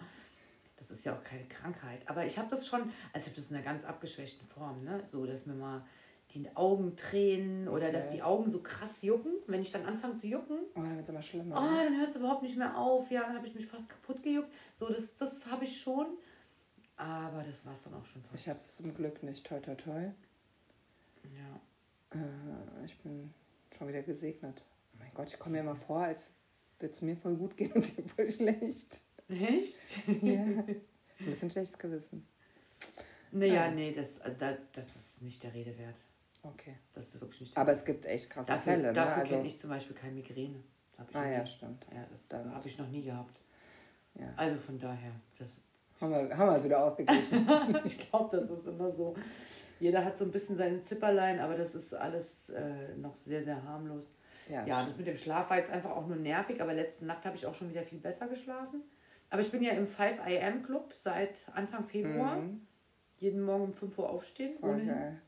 Das 0.78 0.92
ist 0.92 1.06
ja 1.06 1.14
auch 1.16 1.24
keine 1.24 1.44
Krankheit. 1.46 2.02
Aber 2.08 2.26
ich 2.26 2.38
habe 2.40 2.50
das 2.50 2.66
schon, 2.66 2.82
also 3.14 3.26
ich 3.26 3.26
habe 3.28 3.36
das 3.36 3.50
in 3.50 3.56
einer 3.56 3.66
ganz 3.66 3.84
abgeschwächten 3.86 4.48
Form, 4.48 4.84
ne? 4.84 5.04
So, 5.06 5.26
dass 5.26 5.46
mir 5.46 5.54
mal 5.54 5.86
die 6.34 6.48
Augen 6.56 6.96
tränen 6.96 7.68
oder 7.68 7.88
Okay. 7.88 7.94
dass 7.94 8.10
die 8.12 8.22
Augen 8.22 8.50
so 8.50 8.62
krass 8.62 9.02
jucken. 9.02 9.34
Wenn 9.48 9.62
ich 9.62 9.72
dann 9.72 9.86
anfange 9.86 10.16
zu 10.16 10.28
jucken, 10.28 10.58
Oh, 10.76 10.82
dann 10.82 10.96
wird 10.96 11.04
es 11.04 11.10
immer 11.10 11.22
schlimmer. 11.22 11.56
oh, 11.58 11.84
dann 11.84 12.00
hört 12.00 12.10
es 12.12 12.16
überhaupt 12.16 12.44
nicht 12.44 12.56
mehr 12.56 12.78
auf. 12.78 13.10
Ja, 13.12 13.22
dann 13.24 13.36
habe 13.36 13.46
ich 13.48 13.56
mich 13.56 13.66
fast 13.68 13.90
kaputt 13.90 14.22
gejuckt. 14.24 14.50
So, 14.76 14.88
das, 14.90 15.16
das 15.18 15.46
habe 15.52 15.66
ich 15.66 15.80
schon. 15.82 16.06
Aber 17.00 17.44
das 17.44 17.66
war 17.66 17.72
es 17.74 17.84
dann 17.84 17.94
auch 17.94 18.06
schon 18.06 18.22
fast. 18.24 18.36
Ich 18.44 18.50
habe 18.50 18.60
es 18.60 18.76
zum 18.76 18.94
Glück 18.94 19.24
nicht. 19.24 19.46
Toi, 19.48 19.60
toi, 19.62 19.74
toi. 19.76 20.02
Ja. 21.24 21.62
Äh, 22.20 22.86
ich 22.86 22.98
bin 23.00 23.34
schon 23.76 23.88
wieder 23.88 24.02
gesegnet. 24.04 24.62
Oh 24.94 24.98
mein 25.00 25.12
Gott, 25.14 25.30
ich 25.32 25.40
komme 25.40 25.54
mir 25.54 25.60
immer 25.62 25.76
vor, 25.76 26.02
als 26.04 26.30
würde 26.80 26.94
es 26.94 27.02
mir 27.02 27.16
voll 27.16 27.36
gut 27.38 27.56
gehen 27.56 27.72
und 27.72 27.98
dir 27.98 28.04
voll 28.04 28.30
schlecht. 28.30 29.00
Echt? 29.30 29.78
Ja. 30.22 30.42
Ein 31.20 31.26
bisschen 31.26 31.50
schlechtes 31.50 31.78
Gewissen. 31.78 32.28
Naja, 33.32 33.66
Ja. 33.66 33.72
nee, 33.72 33.94
das, 33.94 34.20
also 34.22 34.38
da, 34.38 34.58
das 34.74 34.96
ist 34.96 35.22
nicht 35.22 35.42
der 35.44 35.54
Rede 35.54 35.78
wert. 35.78 35.96
Okay. 36.44 36.76
Das 36.94 37.06
ist 37.06 37.22
wirklich 37.22 37.42
nicht 37.42 37.56
der 37.56 37.62
Aber 37.62 37.72
es 37.74 37.86
gibt 37.86 38.06
echt 38.06 38.30
krasse 38.30 38.48
Dafür, 38.50 38.74
Fälle. 38.74 38.88
Ne? 38.88 38.94
dafür 38.94 39.22
Also, 39.22 39.36
kenne 39.36 39.48
ich 39.48 39.58
zum 39.60 39.70
Beispiel 39.70 39.96
keine 39.96 40.14
Migräne. 40.14 40.64
Ah 41.14 41.26
ja, 41.26 41.42
nie. 41.44 41.48
stimmt. 41.48 41.86
Ja, 41.94 42.06
das 42.12 42.30
habe 42.54 42.68
ich 42.68 42.78
noch 42.78 42.90
nie 42.90 43.04
gehabt. 43.04 43.40
Ja. 44.16 44.34
Also 44.36 44.58
von 44.58 44.78
daher, 44.80 45.12
das, 45.38 45.54
Haben 46.02 46.12
wir, 46.12 46.38
haben 46.38 46.50
wir 46.50 46.58
es 46.58 46.64
wieder 46.64 46.84
ausgeglichen. 46.84 47.48
ich 47.84 48.10
glaube, 48.10 48.38
das 48.38 48.50
ist 48.50 48.68
immer 48.68 48.92
so. 48.92 49.16
Jeder 49.80 50.04
hat 50.04 50.18
so 50.18 50.26
ein 50.26 50.32
bisschen 50.32 50.58
seine 50.58 50.82
Zipperlein, 50.82 51.40
aber 51.40 51.56
das 51.56 51.76
ist 51.76 51.94
alles 51.94 52.50
äh, 52.50 52.96
noch 52.98 53.16
sehr, 53.16 53.44
sehr 53.44 53.64
harmlos. 53.64 54.12
Ja, 54.50 54.66
Ja, 54.66 54.86
das 54.86 54.98
mit 54.98 55.08
dem 55.08 55.18
Schlaf 55.18 55.50
war 55.50 55.58
jetzt 55.58 55.72
einfach 55.72 55.92
auch 55.92 56.08
nur 56.08 56.18
nervig, 56.18 56.62
aber 56.62 56.74
letzte 56.74 57.06
Nacht 57.06 57.26
habe 57.26 57.36
ich 57.36 57.46
auch 57.46 57.54
schon 57.54 57.70
wieder 57.70 57.84
viel 57.84 58.00
besser 58.00 58.28
geschlafen. 58.28 58.82
Aber 59.30 59.42
ich 59.42 59.52
bin 59.52 59.62
ja 59.62 59.72
im 59.74 59.86
5 59.86 60.20
AM 60.22 60.64
Club 60.64 60.94
seit 60.94 61.46
Anfang 61.54 61.86
Februar. 61.86 62.38
Mhm. 62.38 62.62
Jeden 63.18 63.42
Morgen 63.42 63.66
um 63.66 63.74
5 63.74 63.98
Uhr 63.98 64.10
aufstehen. 64.10 64.58
Voll 64.60 64.86
geil. 64.86 65.22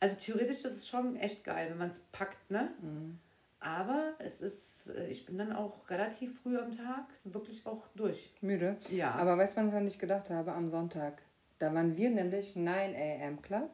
Also 0.00 0.16
theoretisch 0.16 0.64
ist 0.64 0.88
schon 0.88 1.16
echt 1.16 1.44
geil, 1.44 1.68
wenn 1.70 1.78
man 1.78 1.88
es 1.88 1.98
packt, 2.12 2.50
ne? 2.50 2.70
Mhm. 2.80 3.18
Aber 3.60 4.12
es 4.18 4.40
ist, 4.40 4.73
äh, 4.88 5.08
ich 5.08 5.26
bin 5.26 5.38
dann 5.38 5.52
auch 5.52 5.88
relativ 5.90 6.40
früh 6.40 6.58
am 6.58 6.76
Tag 6.76 7.06
wirklich 7.24 7.64
auch 7.66 7.86
durch. 7.94 8.32
Müde. 8.40 8.76
Ja. 8.90 9.12
Aber 9.14 9.36
weißt 9.38 9.56
du, 9.58 9.72
wann 9.72 9.86
ich 9.86 9.98
gedacht 9.98 10.30
habe? 10.30 10.52
Am 10.52 10.70
Sonntag. 10.70 11.22
Da 11.58 11.72
waren 11.74 11.96
wir 11.96 12.10
nämlich 12.10 12.56
9 12.56 12.94
a.m. 12.94 13.40
Club 13.42 13.70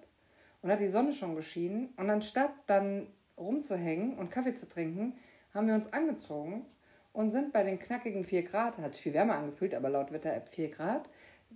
und 0.63 0.71
hat 0.71 0.81
die 0.81 0.89
Sonne 0.89 1.13
schon 1.13 1.35
geschienen. 1.37 1.93
Und 1.97 2.11
anstatt 2.11 2.53
dann 2.67 3.07
rumzuhängen 3.39 4.19
und 4.19 4.31
Kaffee 4.31 4.55
zu 4.55 4.69
trinken, 4.69 5.15
haben 5.55 5.67
wir 5.67 5.75
uns 5.75 5.93
angezogen 5.93 6.67
und 7.13 7.33
sind 7.33 7.53
bei 7.53 7.63
den 7.65 7.79
knackigen 7.79 8.23
4 8.23 8.43
Grad, 8.45 8.79
hat 8.79 8.95
sich 8.95 9.03
viel 9.03 9.15
wärmer 9.15 9.35
angefühlt, 9.37 9.75
aber 9.75 9.89
laut 9.91 10.13
Wetter-App 10.13 10.49
4 10.49 10.71
Grad, 10.71 11.09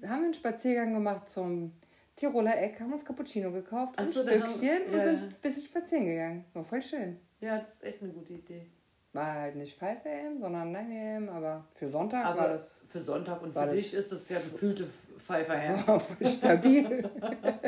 haben 0.02 0.20
wir 0.20 0.24
einen 0.24 0.34
Spaziergang 0.34 0.94
gemacht 0.94 1.30
zum 1.30 1.72
Tiroler 2.16 2.60
Eck, 2.60 2.80
haben 2.80 2.92
uns 2.92 3.04
Cappuccino 3.04 3.52
gekauft, 3.52 3.98
ein 3.98 4.10
so, 4.10 4.24
da 4.24 4.32
haben- 4.40 4.48
Stückchen 4.48 4.86
und 4.92 4.98
ja. 4.98 5.04
sind 5.04 5.22
ein 5.24 5.36
bisschen 5.42 5.62
spazieren 5.64 6.06
gegangen. 6.06 6.44
War 6.54 6.64
voll 6.64 6.82
schön. 6.82 7.18
ja, 7.40 7.58
das 7.60 7.74
ist 7.74 7.84
echt 7.84 8.02
eine 8.02 8.12
gute 8.12 8.32
Idee. 8.32 8.66
War 9.14 9.32
halt 9.32 9.56
nicht 9.56 9.78
5 9.78 10.04
a.m., 10.04 10.40
sondern 10.40 10.72
9 10.72 10.84
a.m., 10.90 11.28
aber 11.28 11.64
für 11.74 11.88
Sonntag 11.88 12.26
Aber 12.26 12.40
war 12.40 12.48
das 12.48 12.80
für 12.88 13.00
Sonntag 13.00 13.40
und 13.42 13.52
für 13.52 13.66
dich 13.68 13.94
ist 13.94 14.10
das 14.12 14.28
ja 14.28 14.38
gefühlte 14.38 14.88
Pfeifer 15.24 15.54
her. 15.56 15.82
War 15.86 15.98
voll 16.00 16.26
stabil. 16.26 17.08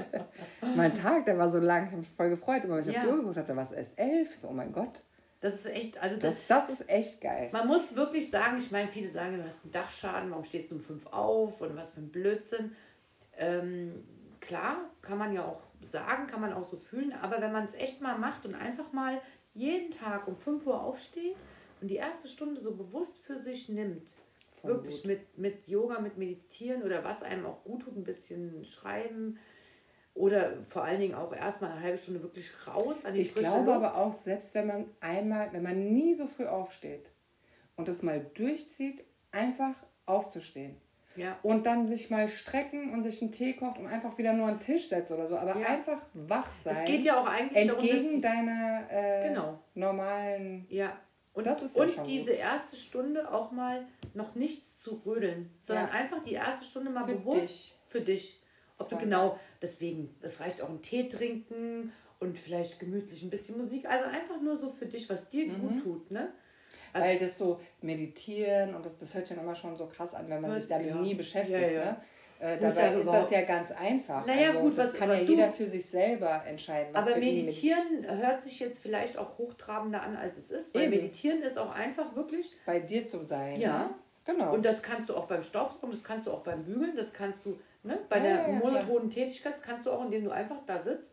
mein 0.77 0.93
Tag, 0.93 1.25
der 1.25 1.39
war 1.39 1.49
so 1.49 1.59
lang, 1.59 1.85
ich 1.85 1.91
habe 1.91 1.99
mich 1.99 2.11
voll 2.11 2.29
gefreut. 2.31 2.65
Immer 2.65 2.77
wenn 2.77 2.83
ich 2.83 2.89
Ja. 2.95 3.01
auf 3.01 3.07
die 3.07 3.11
Uhr 3.13 3.17
geguckt 3.19 3.37
habe, 3.39 3.49
da 3.49 3.57
war 3.57 3.63
es 3.63 3.73
erst 3.73 3.99
elf. 3.99 4.35
So, 4.35 4.49
oh 4.49 4.53
mein 4.53 4.73
Gott. 4.73 5.01
Das 5.41 5.55
ist 5.55 5.67
echt, 5.67 6.03
also 6.03 6.17
das, 6.19 6.35
Das, 6.49 6.67
das 6.69 6.81
ist 6.81 6.91
echt 6.91 7.21
geil. 7.21 7.49
man 7.53 7.67
muss 7.69 7.95
wirklich 7.95 8.29
sagen, 8.31 8.57
ich 8.59 8.71
meine, 8.73 8.89
viele 8.89 9.09
sagen, 9.09 9.39
du 9.39 9.45
hast 9.45 9.63
einen 9.63 9.73
Dachschaden, 9.73 10.31
warum 10.31 10.45
stehst 10.45 10.71
du 10.71 10.75
um 10.75 10.81
fünf 10.83 11.07
auf 11.13 11.61
und 11.61 11.77
was 11.77 11.93
für 11.93 12.01
ein 12.01 12.09
Blödsinn. 12.11 12.73
Ähm, 13.39 14.05
klar, 14.41 14.79
kann 15.03 15.19
man 15.19 15.33
ja 15.33 15.45
auch 15.45 15.61
sagen, 15.83 16.27
kann 16.27 16.41
man 16.41 16.53
auch 16.53 16.65
so 16.65 16.77
fühlen, 16.77 17.13
aber 17.23 17.41
wenn 17.41 17.53
man 17.53 17.65
es 17.65 17.75
echt 17.75 18.01
mal 18.01 18.19
macht 18.19 18.45
und 18.47 18.55
einfach 18.55 18.93
mal 18.93 19.21
jeden 19.57 19.91
Tag 19.91 20.29
um 20.29 20.37
5 20.37 20.67
Uhr 20.67 20.81
aufsteht 20.83 21.37
und 21.81 21.89
die 21.89 21.97
erste 21.97 22.29
Stunde 22.29 22.61
so 22.61 22.75
bewusst 22.75 23.19
für 23.19 23.39
sich 23.41 23.69
nimmt, 23.69 24.09
Voll 24.61 24.71
wirklich 24.75 24.97
gut. 24.97 25.07
mit, 25.07 25.39
mit 25.39 25.69
Yoga, 25.69 26.01
mit 26.01 26.17
Meditieren 26.19 26.83
oder 26.83 27.03
was 27.05 27.23
einem 27.23 27.47
auch 27.47 27.63
gut 27.65 27.83
tut, 27.83 27.97
ein 27.97 28.05
bisschen 28.05 28.65
schreiben 28.65 29.39
oder 30.15 30.65
vor 30.71 30.83
allen 30.85 31.01
Dingen 31.01 31.15
auch 31.15 31.33
erstmal 31.35 31.73
eine 31.73 31.83
halbe 31.83 31.99
Stunde 31.99 32.23
wirklich 32.23 32.51
raus 32.67 33.05
an 33.05 33.15
die 33.15 33.21
Ich 33.21 33.33
frische 33.33 33.45
glaube 33.51 33.73
Luft. 33.73 33.77
aber 33.85 33.97
auch, 33.97 34.13
selbst 34.13 34.55
wenn 34.55 34.67
man 34.67 34.87
einmal, 35.01 35.53
wenn 35.53 35.63
man 35.63 35.93
nie 35.93 36.15
so 36.15 36.27
früh 36.27 36.47
aufsteht 36.47 37.11
und 37.77 37.89
das 37.89 38.03
mal 38.03 38.25
durchzieht, 38.35 39.05
einfach 39.33 39.75
aufzustehen. 40.07 40.77
Ja. 41.17 41.39
Und 41.43 41.67
dann 41.67 41.87
sich 41.89 42.11
mal 42.11 42.29
strecken 42.29 42.93
und 42.93 43.03
sich 43.05 43.21
einen 43.23 43.33
Tee 43.33 43.55
kocht 43.55 43.79
und 43.79 43.87
einfach 43.87 44.17
wieder 44.19 44.33
nur 44.33 44.47
an 44.47 44.55
den 44.59 44.61
Tisch 44.61 44.89
setzt 44.89 45.11
oder 45.13 45.27
so. 45.27 45.37
Aber 45.37 45.59
Ja. 45.61 45.67
einfach 45.69 46.01
wach 46.15 46.51
sein. 46.63 46.77
Es 46.77 46.85
geht 46.85 47.03
ja 47.03 47.21
auch 47.21 47.27
eigentlich 47.27 47.67
darum, 47.67 47.83
entgegen 47.85 48.15
die- 48.17 48.21
deiner 48.21 48.87
äh, 48.91 49.29
Genau. 49.29 49.59
normalen. 49.75 50.67
Ja. 50.69 50.97
Und, 51.35 51.47
Das 51.47 51.61
ist 51.63 51.77
ja 51.77 51.83
und 51.83 51.91
schon 51.91 52.05
diese 52.05 52.31
erste 52.33 52.77
Stunde 52.77 53.31
auch 53.31 53.53
mal 53.53 53.87
noch 54.15 54.35
nichts 54.35 54.81
zu 54.81 55.03
rödeln, 55.05 55.51
sondern 55.61 55.89
Ja. 55.89 55.93
einfach 55.93 56.23
die 56.25 56.33
erste 56.33 56.65
Stunde 56.65 56.91
mal 56.91 57.07
Für 57.07 57.15
bewusst 57.17 57.43
dich. 57.43 57.79
für 57.89 58.01
dich. 58.01 58.43
Ob 58.79 58.89
du 58.89 58.97
genau, 58.97 59.39
deswegen, 59.63 60.15
es 60.23 60.41
reicht 60.41 60.61
auch 60.63 60.69
ein 60.69 60.81
Tee 60.83 61.09
trinken 61.09 61.93
und 62.21 62.39
vielleicht 62.39 62.79
gemütlich 62.79 63.23
ein 63.23 63.31
bisschen 63.31 63.59
Musik. 63.59 63.87
Also 63.89 64.07
einfach 64.09 64.41
nur 64.41 64.57
so 64.57 64.71
für 64.71 64.87
dich, 64.87 65.09
was 65.11 65.29
dir 65.29 65.47
Mhm. 65.47 65.61
gut 65.61 65.83
tut, 65.83 66.11
ne? 66.11 66.33
Also- 66.97 67.07
Weil 67.09 67.19
das 67.19 67.39
so 67.39 67.61
meditieren 67.83 68.75
und 68.75 68.85
das, 68.85 68.97
das 68.99 69.15
hört 69.15 69.27
sich 69.27 69.37
dann 69.37 69.45
immer 69.45 69.55
schon 69.57 69.77
so 69.77 69.87
krass 69.87 70.15
an, 70.15 70.29
wenn 70.29 70.41
man 70.41 70.61
sich 70.61 70.69
damit 70.69 70.89
ja. 70.89 70.97
nie 70.97 71.15
beschäftigt. 71.15 71.61
Ja, 71.61 71.69
ja. 71.69 71.85
Ne? 71.85 71.97
Äh, 72.39 72.59
dabei 72.59 72.93
ist 72.93 73.07
das 73.07 73.31
ja 73.31 73.41
ganz 73.43 73.73
einfach. 73.73 74.27
Naja, 74.27 74.49
also, 74.49 74.61
gut, 74.61 74.77
das 74.77 74.93
was- 74.93 74.99
kann 74.99 75.09
ja 75.09 75.15
jeder 75.17 75.49
für 75.49 75.67
sich 75.67 75.87
selber 75.87 76.43
entscheiden. 76.47 76.93
Was 76.93 77.07
Aber 77.07 77.17
meditieren 77.17 78.05
hört 78.07 78.43
sich 78.43 78.61
jetzt 78.61 78.79
vielleicht 78.81 79.17
auch 79.17 79.39
hochtrabender 79.39 80.03
an, 80.03 80.17
als 80.17 80.37
es 80.37 80.51
ist. 80.51 80.75
Weil 80.75 80.83
Eben. 80.83 80.97
meditieren 80.97 81.41
ist 81.43 81.57
auch 81.57 81.71
einfach 81.75 82.15
wirklich 82.15 82.53
bei 82.67 82.79
dir 82.81 83.07
zu 83.07 83.25
sein. 83.25 83.59
Ja. 83.59 83.79
Ne? 83.79 83.91
Genau. 84.27 84.53
Und 84.53 84.65
das 84.67 84.83
kannst 84.83 85.09
du 85.09 85.15
auch 85.17 85.27
beim 85.27 85.43
Staubsaugen, 85.45 85.93
das 85.93 86.03
kannst 86.05 86.27
du 86.27 86.33
auch 86.33 86.41
beim 86.43 86.65
Bügeln, 86.65 86.95
das 86.97 87.13
kannst 87.13 87.47
du 87.47 87.59
ne, 87.85 88.01
bei 88.09 88.17
Ja, 88.19 88.23
der 88.25 88.49
ja, 88.49 88.55
monotonen 88.57 89.09
Tätigkeit, 89.09 89.53
das 89.53 89.63
kannst 89.63 89.87
du 89.87 89.91
auch, 89.93 90.05
indem 90.05 90.25
du 90.25 90.31
einfach 90.31 90.57
da 90.67 90.81
sitzt, 90.81 91.13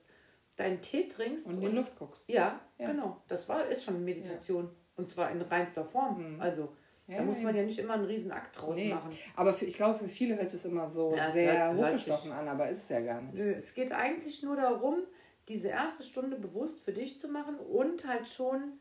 deinen 0.58 0.82
Tee 0.82 1.08
trinkst. 1.08 1.46
und 1.48 1.54
in 1.54 1.62
die 1.62 1.68
Luft 1.68 1.96
guckst. 1.98 2.28
Ja, 2.28 2.60
Ja. 2.80 2.86
genau. 2.88 3.22
Das 3.28 3.48
war, 3.48 3.66
ist 3.68 3.84
schon 3.86 4.04
Meditation. 4.04 4.70
Und 4.96 5.10
zwar 5.10 5.32
in 5.32 5.42
reinster 5.42 5.84
Form. 5.86 6.38
Also, 6.40 6.70
Ja, 7.08 7.18
da 7.18 7.24
muss 7.24 7.42
man 7.42 7.54
ja 7.56 7.64
nicht 7.64 7.80
immer 7.80 7.96
einen 7.96 8.06
riesen 8.06 8.32
Akt 8.32 8.62
draus 8.62 8.76
Nee. 8.76 8.94
machen. 8.94 9.10
Aber 9.36 9.52
für, 9.54 9.66
ich 9.66 9.76
glaube, 9.76 10.00
für 10.00 10.08
viele 10.08 10.38
hört 10.38 10.54
es 10.54 10.64
immer 10.66 10.90
so 10.90 11.14
Ja, 11.16 11.30
sehr 11.32 11.76
hochgestochen 11.76 12.32
an, 12.32 12.48
aber 12.48 12.70
ist 12.70 12.84
es 12.84 12.90
ja 12.90 13.02
gar 13.02 13.22
nicht. 13.22 13.34
Nö, 13.34 13.52
es 13.54 13.74
geht 13.74 13.92
eigentlich 13.92 14.42
nur 14.44 14.56
darum, 14.56 15.00
diese 15.50 15.68
erste 15.68 16.04
Stunde 16.04 16.38
bewusst 16.38 16.84
für 16.86 16.94
dich 16.94 17.20
zu 17.20 17.28
machen 17.28 17.58
und 17.58 18.08
halt 18.08 18.28
schon, 18.30 18.80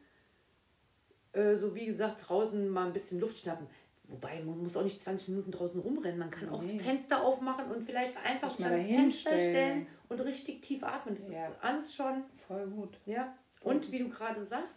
äh, 1.33 1.57
so 1.57 1.75
wie 1.75 1.87
gesagt, 1.87 2.29
draußen 2.29 2.69
mal 2.69 2.87
ein 2.87 2.93
bisschen 2.93 3.19
Luft 3.21 3.39
schnappen. 3.39 3.67
Wobei, 4.05 4.43
man 4.45 4.59
muss 4.63 4.77
auch 4.77 4.83
nicht 4.85 5.01
20 5.01 5.29
Minuten 5.29 5.51
draußen 5.53 5.81
rumrennen. 5.81 6.19
Man 6.19 6.31
kann 6.31 6.49
auch 6.51 6.61
Nee. 6.63 6.75
das 6.77 6.83
Fenster 6.87 7.23
aufmachen 7.25 7.71
und 7.73 7.83
vielleicht 7.83 8.17
einfach 8.25 8.57
mal 8.59 8.71
dahin 8.71 9.01
Fenster 9.11 9.31
stellen. 9.31 9.51
stellen 9.51 9.87
und 10.09 10.21
richtig 10.21 10.63
tief 10.63 10.83
atmen. 10.85 11.17
Das 11.17 11.29
Ja. 11.29 11.49
ist 11.49 11.57
alles 11.63 11.95
schon, 11.95 12.23
Voll 12.47 12.67
gut. 12.69 12.99
ja. 13.07 13.35
Und 13.65 13.91
wie 13.91 14.01
du 14.01 14.09
gerade 14.09 14.45
sagst, 14.45 14.77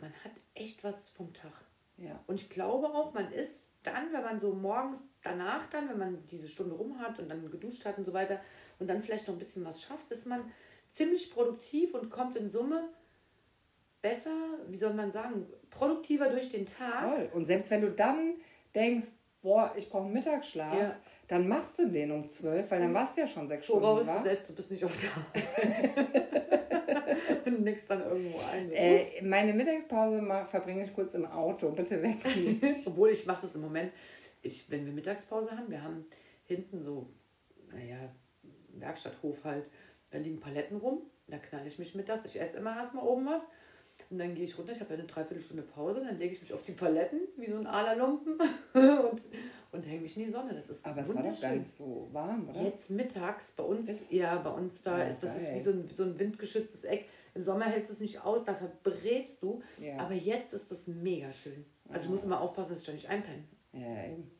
man 0.00 0.12
hat 0.24 0.32
echt 0.54 0.82
was 0.84 1.08
vom 1.10 1.32
Tag. 1.32 1.52
Ja. 1.96 2.18
Und 2.26 2.40
ich 2.40 2.48
glaube 2.50 2.86
auch, 2.88 3.12
man 3.14 3.32
ist 3.32 3.60
dann, 3.82 4.12
wenn 4.12 4.22
man 4.22 4.38
so 4.40 4.52
morgens 4.52 4.98
danach 5.22 5.66
dann, 5.70 5.88
wenn 5.88 5.98
man 5.98 6.26
diese 6.26 6.48
Stunde 6.48 6.74
rum 6.74 7.00
hat 7.00 7.18
und 7.18 7.28
dann 7.28 7.48
geduscht 7.50 7.84
hat 7.84 7.98
und 7.98 8.04
so 8.04 8.12
weiter 8.12 8.40
und 8.78 8.88
dann 8.88 9.02
vielleicht 9.02 9.26
noch 9.28 9.34
ein 9.34 9.38
bisschen 9.38 9.64
was 9.64 9.82
schafft, 9.82 10.10
ist 10.10 10.26
man 10.26 10.50
ziemlich 10.90 11.32
produktiv 11.32 11.94
und 11.94 12.10
kommt 12.10 12.36
in 12.36 12.48
Summe 12.48 12.88
besser, 14.02 14.30
wie 14.68 14.76
soll 14.76 14.94
man 14.94 15.10
sagen, 15.10 15.46
produktiver 15.70 16.28
durch 16.28 16.50
den 16.50 16.66
Tag. 16.66 17.04
Voll. 17.08 17.30
Und 17.34 17.46
selbst 17.46 17.70
wenn 17.70 17.80
du 17.82 17.90
dann 17.90 18.34
denkst, 18.74 19.08
boah, 19.42 19.72
ich 19.76 19.88
brauche 19.88 20.04
einen 20.04 20.12
Mittagsschlaf, 20.12 20.74
Ja. 20.78 20.96
dann 21.26 21.48
machst 21.48 21.78
du 21.78 21.88
den 21.88 22.10
um 22.12 22.28
zwölf, 22.28 22.70
weil 22.70 22.80
dann 22.80 22.94
warst 22.94 23.16
du 23.16 23.22
ja 23.22 23.26
schon 23.26 23.48
sechs 23.48 23.64
Stunden 23.64 23.82
Vorausgesetzt, 23.82 24.16
wach. 24.18 24.22
gesetzt, 24.24 24.48
du 24.50 24.54
bist 24.54 24.70
nicht 24.70 24.84
auf 24.84 24.92
der 25.00 25.10
Arbeit. 25.16 26.58
und 27.44 27.62
nickst 27.62 27.90
dann 27.90 28.02
irgendwo 28.02 28.38
ein. 28.52 28.72
Äh, 28.72 29.22
meine 29.22 29.52
Mittagspause 29.52 30.22
verbringe 30.48 30.84
ich 30.84 30.94
kurz 30.94 31.14
im 31.14 31.26
Auto. 31.26 31.70
Bitte 31.70 32.02
weg. 32.02 32.18
Obwohl 32.86 33.10
ich 33.10 33.26
mache 33.26 33.42
das 33.42 33.54
im 33.54 33.62
Moment, 33.62 33.92
ich, 34.42 34.70
wenn 34.70 34.86
wir 34.86 34.92
Mittagspause 34.92 35.50
haben, 35.50 35.70
wir 35.70 35.82
haben 35.82 36.04
hinten 36.44 36.82
so, 36.82 37.08
naja, 37.72 38.14
Werkstatthof 38.70 39.44
halt, 39.44 39.66
da 40.10 40.18
liegen 40.18 40.40
Paletten 40.40 40.78
rum, 40.78 41.02
da 41.26 41.38
knall 41.38 41.66
ich 41.66 41.78
mich 41.78 41.94
mittags, 41.94 42.24
ich 42.24 42.40
esse 42.40 42.56
immer 42.56 42.76
erstmal 42.76 43.06
oben 43.06 43.26
was 43.26 43.42
und 44.10 44.18
dann 44.18 44.34
gehe 44.34 44.44
ich 44.44 44.56
runter, 44.58 44.72
ich 44.72 44.80
habe 44.80 44.90
ja 44.94 44.98
eine 44.98 45.06
Dreiviertelstunde 45.06 45.62
Pause, 45.62 46.02
dann 46.04 46.18
lege 46.18 46.34
ich 46.34 46.40
mich 46.40 46.52
auf 46.52 46.62
die 46.62 46.72
Paletten, 46.72 47.20
wie 47.36 47.46
so 47.50 47.56
ein 47.56 47.66
Alerlumpen 47.66 48.38
und, 48.74 49.22
und 49.72 49.82
hänge 49.86 50.00
mich 50.02 50.16
in 50.16 50.24
die 50.26 50.30
Sonne, 50.32 50.54
das 50.54 50.70
ist 50.70 50.84
Aber 50.86 51.02
es 51.02 51.14
war 51.14 51.22
doch 51.22 51.40
gar 51.40 51.54
nicht 51.54 51.70
so 51.70 52.08
warm, 52.12 52.48
oder? 52.48 52.62
Jetzt 52.62 52.90
mittags, 52.90 53.50
bei 53.56 53.62
uns, 53.64 53.88
Ist- 53.88 54.10
ja, 54.10 54.36
bei 54.38 54.50
uns 54.50 54.82
da 54.82 54.98
Ja, 54.98 55.04
ist 55.04 55.22
das 55.22 55.36
ist 55.36 55.54
wie 55.54 55.60
so, 55.60 55.70
ein, 55.70 55.88
wie 55.88 55.94
so 55.94 56.04
ein 56.04 56.18
windgeschütztes 56.18 56.84
Eck. 56.84 57.06
Im 57.34 57.42
Sommer 57.42 57.66
hältst 57.66 57.90
du 57.90 57.94
es 57.94 58.00
nicht 58.00 58.24
aus, 58.24 58.44
da 58.44 58.54
verbrätst 58.54 59.42
du. 59.42 59.62
Ja. 59.78 59.98
Aber 59.98 60.14
jetzt 60.14 60.52
ist 60.54 60.70
das 60.70 60.86
mega 60.86 61.30
schön. 61.32 61.64
Also 61.88 62.04
ich 62.06 62.10
muss 62.10 62.24
immer 62.24 62.40
aufpassen, 62.40 62.70
dass 62.70 62.80
ich 62.80 62.86
da 62.86 62.92
nicht 62.92 63.08
einpenne. 63.08 63.44
Ja, 63.72 64.06
eben. 64.06 64.30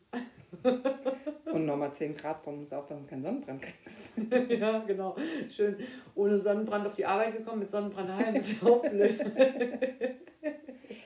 Und 1.53 1.67
nochmal 1.67 1.93
10 1.95 2.17
Grad 2.17 2.39
auch, 2.39 2.45
damit 2.45 2.71
du 2.71 3.07
keinen 3.07 3.23
Sonnenbrand 3.23 3.63
kriegst. 3.63 4.13
ja, 4.61 4.79
genau. 4.81 5.17
Schön 5.51 5.77
ohne 6.15 6.39
Sonnenbrand 6.39 6.87
auf 6.87 6.95
die 6.95 7.05
Arbeit 7.05 7.37
gekommen, 7.37 7.61
mit 7.61 7.71
Sonnenbrand 7.71 8.11
heim. 8.13 8.35
Das 8.35 8.51
ist 8.51 8.63
auch 8.63 8.81
blöd. 8.83 9.11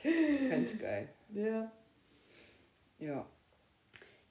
Fände 0.01 0.65
ich 0.65 0.79
geil. 0.79 1.09
Ja. 1.33 1.71
Ja. 2.99 3.25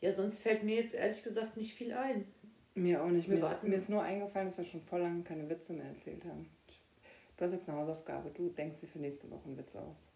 Ja, 0.00 0.12
sonst 0.12 0.38
fällt 0.38 0.64
mir 0.64 0.76
jetzt 0.76 0.94
ehrlich 0.94 1.22
gesagt 1.22 1.56
nicht 1.56 1.74
viel 1.74 1.92
ein. 1.92 2.26
Mir 2.74 3.02
auch 3.02 3.08
nicht. 3.08 3.28
Mir 3.28 3.36
ist, 3.36 3.62
mir 3.62 3.76
ist 3.76 3.88
nur 3.88 4.02
eingefallen, 4.02 4.48
dass 4.48 4.58
wir 4.58 4.64
schon 4.64 4.82
voll 4.82 5.00
lange 5.00 5.22
keine 5.22 5.48
Witze 5.48 5.72
mehr 5.72 5.86
erzählt 5.86 6.24
haben. 6.24 6.48
Du 7.36 7.44
hast 7.44 7.52
jetzt 7.52 7.68
eine 7.68 7.78
Hausaufgabe. 7.78 8.30
Du 8.30 8.48
denkst 8.48 8.80
dir 8.80 8.86
für 8.86 8.98
nächste 8.98 9.30
Woche 9.30 9.46
einen 9.46 9.58
Witz 9.58 9.76
aus. 9.76 10.08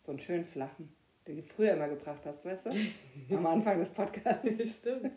So 0.00 0.10
einen 0.10 0.20
schönen 0.20 0.44
flachen, 0.44 0.94
du 1.34 1.42
früher 1.42 1.72
immer 1.72 1.88
gebracht 1.88 2.22
hast, 2.24 2.44
weißt 2.44 2.66
du? 2.66 3.34
Am 3.36 3.46
Anfang 3.46 3.80
des 3.80 3.88
Podcasts. 3.88 4.46
Stimmt. 4.78 5.10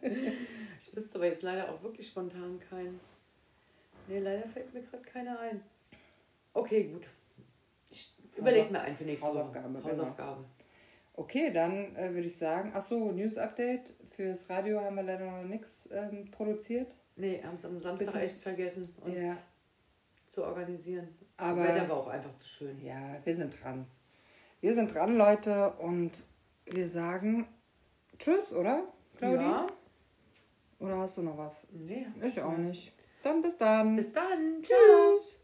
Ich 0.82 0.96
wüsste 0.96 1.16
aber 1.16 1.28
jetzt 1.28 1.44
leider 1.44 1.70
auch 1.72 1.82
wirklich 1.84 2.08
spontan 2.08 2.60
keinen. 2.70 3.00
Nee, 4.08 4.20
leider 4.20 4.48
fällt 4.50 4.74
mir 4.74 4.82
gerade 4.82 5.04
keiner 5.04 5.40
ein. 5.40 5.62
Okay, 6.54 6.86
gut. 6.86 7.04
Ich 7.92 8.12
überlege 8.36 8.70
mir 8.72 8.82
einen 8.82 8.96
für 8.98 9.04
nächste 9.04 9.28
Hausaufgabe, 9.28 9.74
Woche. 9.76 9.82
genau. 9.84 9.92
Hausaufgabe. 10.04 10.46
Okay, 11.14 11.52
dann 11.52 11.96
äh, 11.96 12.14
würde 12.14 12.28
ich 12.28 12.38
sagen, 12.38 12.72
ach 12.74 12.82
so, 12.82 13.12
News 13.12 13.38
Update. 13.38 13.94
Fürs 14.16 14.50
Radio 14.50 14.82
haben 14.82 14.96
wir 14.96 15.04
leider 15.04 15.30
noch 15.30 15.44
nichts 15.48 15.88
ähm, 15.92 16.30
produziert. 16.32 16.96
Nee, 17.16 17.42
haben 17.44 17.56
es 17.56 17.66
am 17.66 17.80
Samstag 17.80 18.08
Bisschen- 18.08 18.22
echt 18.22 18.42
vergessen, 18.42 18.94
uns 19.02 19.16
Ja. 19.16 19.38
zu 20.28 20.44
organisieren. 20.44 21.10
Aber- 21.38 21.64
das 21.66 21.76
Wetter 21.76 21.90
war 21.90 21.98
auch 21.98 22.08
einfach 22.08 22.34
zu 22.36 22.48
schön. 22.48 22.84
Ja, 22.84 23.18
wir 23.24 23.36
sind 23.36 23.62
dran. 23.62 23.86
Wir 24.62 24.76
sind 24.76 24.94
dran, 24.94 25.16
Leute, 25.16 25.72
und 25.80 26.26
wir 26.66 26.90
sagen 26.90 27.48
Tschüss, 28.18 28.52
oder, 28.52 28.84
Claudi? 29.18 29.44
Ja. 29.44 29.68
Oder 30.80 30.98
hast 30.98 31.18
du 31.18 31.22
noch 31.22 31.38
was? 31.38 31.66
Nee. 31.72 32.08
Ich 32.22 32.42
auch 32.42 32.58
nicht. 32.58 32.94
Dann 33.24 33.42
bis 33.42 33.58
dann. 33.58 33.96
Bis 33.96 34.12
dann. 34.12 34.62
Tschüss. 34.62 35.39